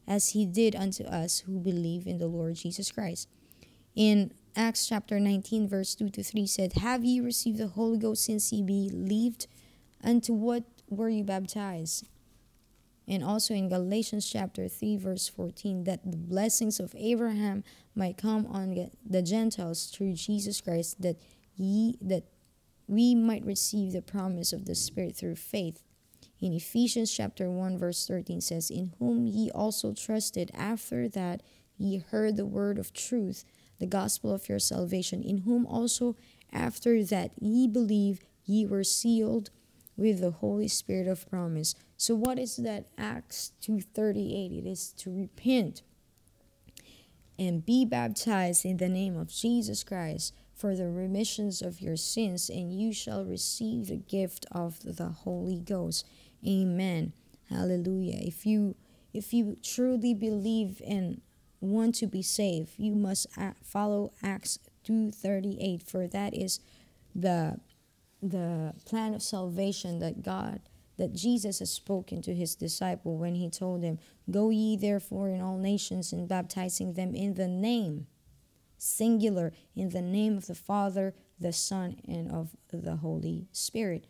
as 0.07 0.29
he 0.29 0.45
did 0.45 0.75
unto 0.75 1.03
us 1.05 1.39
who 1.39 1.59
believe 1.59 2.05
in 2.05 2.19
the 2.19 2.27
Lord 2.27 2.53
Jesus 2.55 2.91
Christ. 2.91 3.27
In 3.95 4.31
Acts 4.55 4.87
chapter 4.87 5.19
19, 5.19 5.67
verse 5.67 5.95
2 5.95 6.09
to 6.09 6.23
3 6.23 6.45
said, 6.45 6.73
Have 6.73 7.03
ye 7.03 7.19
received 7.19 7.57
the 7.57 7.67
Holy 7.67 7.97
Ghost 7.97 8.25
since 8.25 8.51
ye 8.53 8.61
believed? 8.61 9.47
Unto 10.03 10.33
what 10.33 10.63
were 10.87 11.09
you 11.09 11.23
baptized? 11.23 12.07
And 13.07 13.23
also 13.23 13.53
in 13.53 13.69
Galatians 13.69 14.29
chapter 14.29 14.67
3, 14.67 14.97
verse 14.97 15.27
14, 15.27 15.83
that 15.85 16.09
the 16.09 16.17
blessings 16.17 16.79
of 16.79 16.95
Abraham 16.97 17.63
might 17.95 18.17
come 18.17 18.45
on 18.47 18.89
the 19.05 19.21
Gentiles 19.21 19.87
through 19.87 20.13
Jesus 20.13 20.61
Christ, 20.61 21.01
that 21.01 21.17
ye 21.55 21.97
that 22.01 22.23
we 22.87 23.15
might 23.15 23.45
receive 23.45 23.93
the 23.93 24.01
promise 24.01 24.53
of 24.53 24.65
the 24.65 24.75
Spirit 24.75 25.15
through 25.15 25.35
faith. 25.35 25.81
In 26.39 26.53
Ephesians 26.53 27.11
chapter 27.11 27.49
1, 27.49 27.77
verse 27.77 28.07
13 28.07 28.41
says, 28.41 28.69
In 28.69 28.93
whom 28.99 29.27
ye 29.27 29.51
also 29.51 29.93
trusted 29.93 30.51
after 30.53 31.07
that 31.09 31.41
ye 31.77 31.97
heard 31.97 32.35
the 32.35 32.45
word 32.45 32.77
of 32.77 32.93
truth 32.93 33.45
the 33.79 33.87
gospel 33.87 34.33
of 34.33 34.47
your 34.47 34.59
salvation, 34.59 35.23
in 35.23 35.39
whom 35.39 35.65
also 35.65 36.15
after 36.51 37.03
that 37.03 37.31
ye 37.39 37.67
believe 37.67 38.19
ye 38.45 38.65
were 38.65 38.83
sealed 38.83 39.49
with 39.97 40.19
the 40.21 40.31
Holy 40.31 40.67
Spirit 40.67 41.07
of 41.07 41.29
promise. 41.29 41.75
So 42.01 42.15
what 42.15 42.39
is 42.39 42.55
that 42.55 42.87
Acts 42.97 43.51
2:38? 43.61 44.51
It 44.51 44.65
is 44.65 44.91
to 44.93 45.11
repent 45.11 45.83
and 47.37 47.63
be 47.63 47.85
baptized 47.85 48.65
in 48.65 48.77
the 48.77 48.89
name 48.89 49.15
of 49.15 49.27
Jesus 49.27 49.83
Christ 49.83 50.33
for 50.55 50.75
the 50.75 50.89
remissions 50.89 51.61
of 51.61 51.79
your 51.79 51.95
sins 51.95 52.49
and 52.49 52.73
you 52.73 52.91
shall 52.91 53.23
receive 53.23 53.85
the 53.85 53.97
gift 53.97 54.47
of 54.51 54.79
the 54.79 55.09
Holy 55.09 55.59
Ghost. 55.59 56.03
Amen. 56.43 57.13
Hallelujah. 57.51 58.17
If 58.19 58.47
you 58.47 58.73
if 59.13 59.31
you 59.31 59.57
truly 59.61 60.15
believe 60.15 60.81
and 60.83 61.21
want 61.59 61.93
to 61.97 62.07
be 62.07 62.23
saved, 62.23 62.79
you 62.79 62.95
must 62.95 63.27
uh, 63.37 63.51
follow 63.61 64.11
Acts 64.23 64.57
2:38 64.85 65.83
for 65.83 66.07
that 66.07 66.33
is 66.33 66.61
the 67.13 67.59
the 68.23 68.73
plan 68.85 69.13
of 69.13 69.21
salvation 69.21 69.99
that 69.99 70.23
God 70.23 70.61
that 71.01 71.13
Jesus 71.13 71.57
has 71.57 71.71
spoken 71.71 72.21
to 72.21 72.35
his 72.35 72.53
disciple 72.53 73.17
when 73.17 73.33
he 73.33 73.49
told 73.49 73.81
him, 73.81 73.97
"Go 74.29 74.51
ye 74.51 74.77
therefore 74.77 75.29
in 75.29 75.41
all 75.41 75.57
nations 75.57 76.13
and 76.13 76.27
baptizing 76.27 76.93
them 76.93 77.15
in 77.15 77.33
the 77.33 77.47
name 77.47 78.05
singular 78.77 79.51
in 79.75 79.89
the 79.89 80.01
name 80.01 80.37
of 80.37 80.45
the 80.45 80.53
Father, 80.53 81.15
the 81.39 81.51
Son, 81.51 81.99
and 82.07 82.31
of 82.31 82.55
the 82.69 82.97
Holy 82.97 83.47
Spirit." 83.51 84.05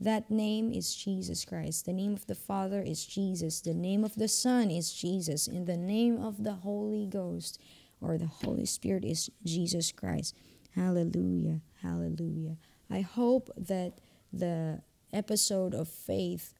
That 0.00 0.28
name 0.28 0.72
is 0.72 0.96
Jesus 0.96 1.44
Christ. 1.44 1.86
The 1.86 1.92
name 1.92 2.14
of 2.14 2.26
the 2.26 2.34
Father 2.34 2.82
is 2.82 3.06
Jesus. 3.06 3.60
The 3.60 3.72
name 3.72 4.04
of 4.04 4.16
the 4.16 4.26
Son 4.26 4.72
is 4.72 4.92
Jesus. 4.92 5.46
And 5.46 5.68
the 5.68 5.76
name 5.76 6.16
of 6.18 6.42
the 6.42 6.54
Holy 6.54 7.06
Ghost 7.06 7.60
or 8.00 8.18
the 8.18 8.26
Holy 8.26 8.66
Spirit 8.66 9.04
is 9.04 9.30
Jesus 9.44 9.92
Christ. 9.92 10.34
Hallelujah. 10.72 11.60
Hallelujah. 11.80 12.56
I 12.90 13.02
hope 13.02 13.50
that 13.56 14.00
the 14.32 14.82
episode 15.14 15.74
of 15.74 15.88
faith 15.88 16.54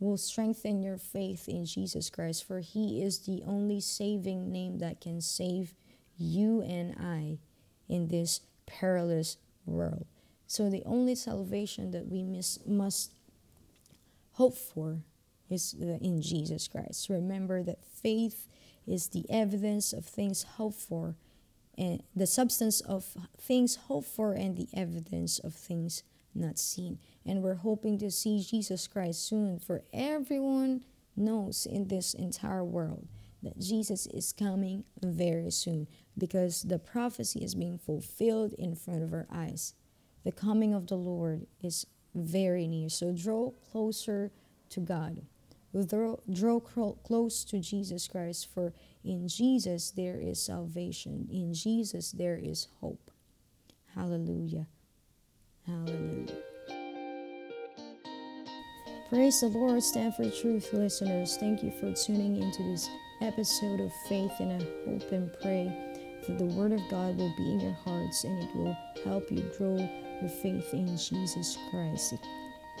will 0.00 0.16
strengthen 0.16 0.80
your 0.80 0.96
faith 0.96 1.48
in 1.48 1.64
Jesus 1.64 2.08
Christ, 2.08 2.46
for 2.46 2.60
He 2.60 3.02
is 3.02 3.20
the 3.20 3.42
only 3.46 3.80
saving 3.80 4.52
name 4.52 4.78
that 4.78 5.00
can 5.00 5.20
save 5.20 5.74
you 6.16 6.62
and 6.62 6.94
I 6.98 7.38
in 7.88 8.08
this 8.08 8.40
perilous 8.66 9.36
world. 9.66 10.06
So 10.46 10.70
the 10.70 10.82
only 10.84 11.14
salvation 11.14 11.90
that 11.90 12.06
we 12.06 12.22
miss, 12.22 12.58
must 12.66 13.12
hope 14.32 14.56
for 14.56 15.02
is 15.50 15.74
in 15.74 16.22
Jesus 16.22 16.68
Christ. 16.68 17.08
Remember 17.08 17.62
that 17.62 17.84
faith 17.84 18.46
is 18.86 19.08
the 19.08 19.26
evidence 19.28 19.92
of 19.92 20.06
things 20.06 20.44
hoped 20.44 20.80
for, 20.80 21.16
and 21.76 22.02
the 22.14 22.26
substance 22.26 22.80
of 22.80 23.16
things 23.40 23.76
hoped 23.76 24.08
for, 24.08 24.32
and 24.32 24.56
the 24.56 24.68
evidence 24.74 25.38
of 25.38 25.54
things 25.54 26.02
not 26.34 26.58
seen. 26.58 26.98
And 27.26 27.42
we're 27.42 27.54
hoping 27.54 27.98
to 27.98 28.10
see 28.10 28.42
Jesus 28.42 28.86
Christ 28.86 29.26
soon, 29.26 29.58
for 29.58 29.82
everyone 29.92 30.82
knows 31.16 31.66
in 31.66 31.88
this 31.88 32.14
entire 32.14 32.64
world 32.64 33.08
that 33.42 33.58
Jesus 33.58 34.06
is 34.06 34.32
coming 34.32 34.84
very 35.02 35.50
soon 35.50 35.86
because 36.16 36.62
the 36.62 36.78
prophecy 36.78 37.40
is 37.40 37.54
being 37.54 37.78
fulfilled 37.78 38.52
in 38.54 38.74
front 38.74 39.02
of 39.02 39.12
our 39.12 39.26
eyes. 39.30 39.74
The 40.24 40.32
coming 40.32 40.74
of 40.74 40.86
the 40.86 40.96
Lord 40.96 41.46
is 41.62 41.86
very 42.14 42.66
near. 42.66 42.88
So 42.88 43.12
draw 43.12 43.52
closer 43.70 44.32
to 44.70 44.80
God. 44.80 45.22
Draw, 45.86 46.16
draw 46.32 46.60
close 46.60 47.44
to 47.44 47.60
Jesus 47.60 48.08
Christ, 48.08 48.48
for 48.52 48.72
in 49.04 49.28
Jesus 49.28 49.90
there 49.90 50.18
is 50.18 50.42
salvation. 50.42 51.28
In 51.30 51.54
Jesus 51.54 52.10
there 52.10 52.36
is 52.36 52.68
hope. 52.80 53.10
Hallelujah. 53.94 54.66
Hallelujah. 55.68 56.34
Praise 59.10 59.40
the 59.40 59.48
Lord, 59.48 59.82
Stand 59.82 60.14
for 60.14 60.30
Truth 60.30 60.72
listeners. 60.72 61.36
Thank 61.36 61.62
you 61.62 61.70
for 61.72 61.92
tuning 61.92 62.36
into 62.36 62.62
this 62.62 62.88
episode 63.20 63.80
of 63.80 63.92
Faith, 64.08 64.32
and 64.40 64.52
I 64.52 64.90
hope 64.90 65.12
and 65.12 65.30
pray 65.42 65.70
that 66.26 66.38
the 66.38 66.44
Word 66.44 66.72
of 66.72 66.80
God 66.90 67.18
will 67.18 67.34
be 67.36 67.52
in 67.52 67.60
your 67.60 67.76
hearts 67.84 68.24
and 68.24 68.42
it 68.42 68.56
will 68.56 68.76
help 69.04 69.30
you 69.30 69.42
grow 69.58 69.76
your 69.76 70.30
faith 70.30 70.72
in 70.72 70.96
Jesus 70.96 71.58
Christ. 71.70 72.14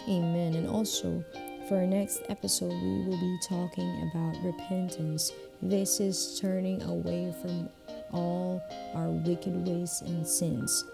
Amen. 0.08 0.54
And 0.54 0.66
also, 0.66 1.22
for 1.68 1.76
our 1.76 1.86
next 1.86 2.22
episode, 2.30 2.72
we 2.72 3.04
will 3.04 3.20
be 3.20 3.38
talking 3.42 4.10
about 4.10 4.42
repentance. 4.42 5.32
This 5.60 6.00
is 6.00 6.38
turning 6.40 6.82
away 6.82 7.34
from 7.42 7.68
all 8.12 8.62
our 8.94 9.08
wicked 9.10 9.66
ways 9.66 10.02
and 10.06 10.26
sins. 10.26 10.84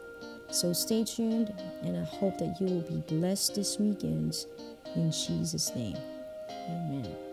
So 0.55 0.73
stay 0.73 1.03
tuned, 1.03 1.53
and 1.83 1.97
I 1.97 2.05
hope 2.05 2.39
that 2.39 2.61
you 2.61 2.69
will 2.69 2.83
be 2.83 3.03
blessed 3.09 3.57
this 3.57 3.77
weekend. 3.81 4.47
In 4.95 5.11
Jesus' 5.11 5.75
name, 5.75 5.97
amen. 6.71 7.24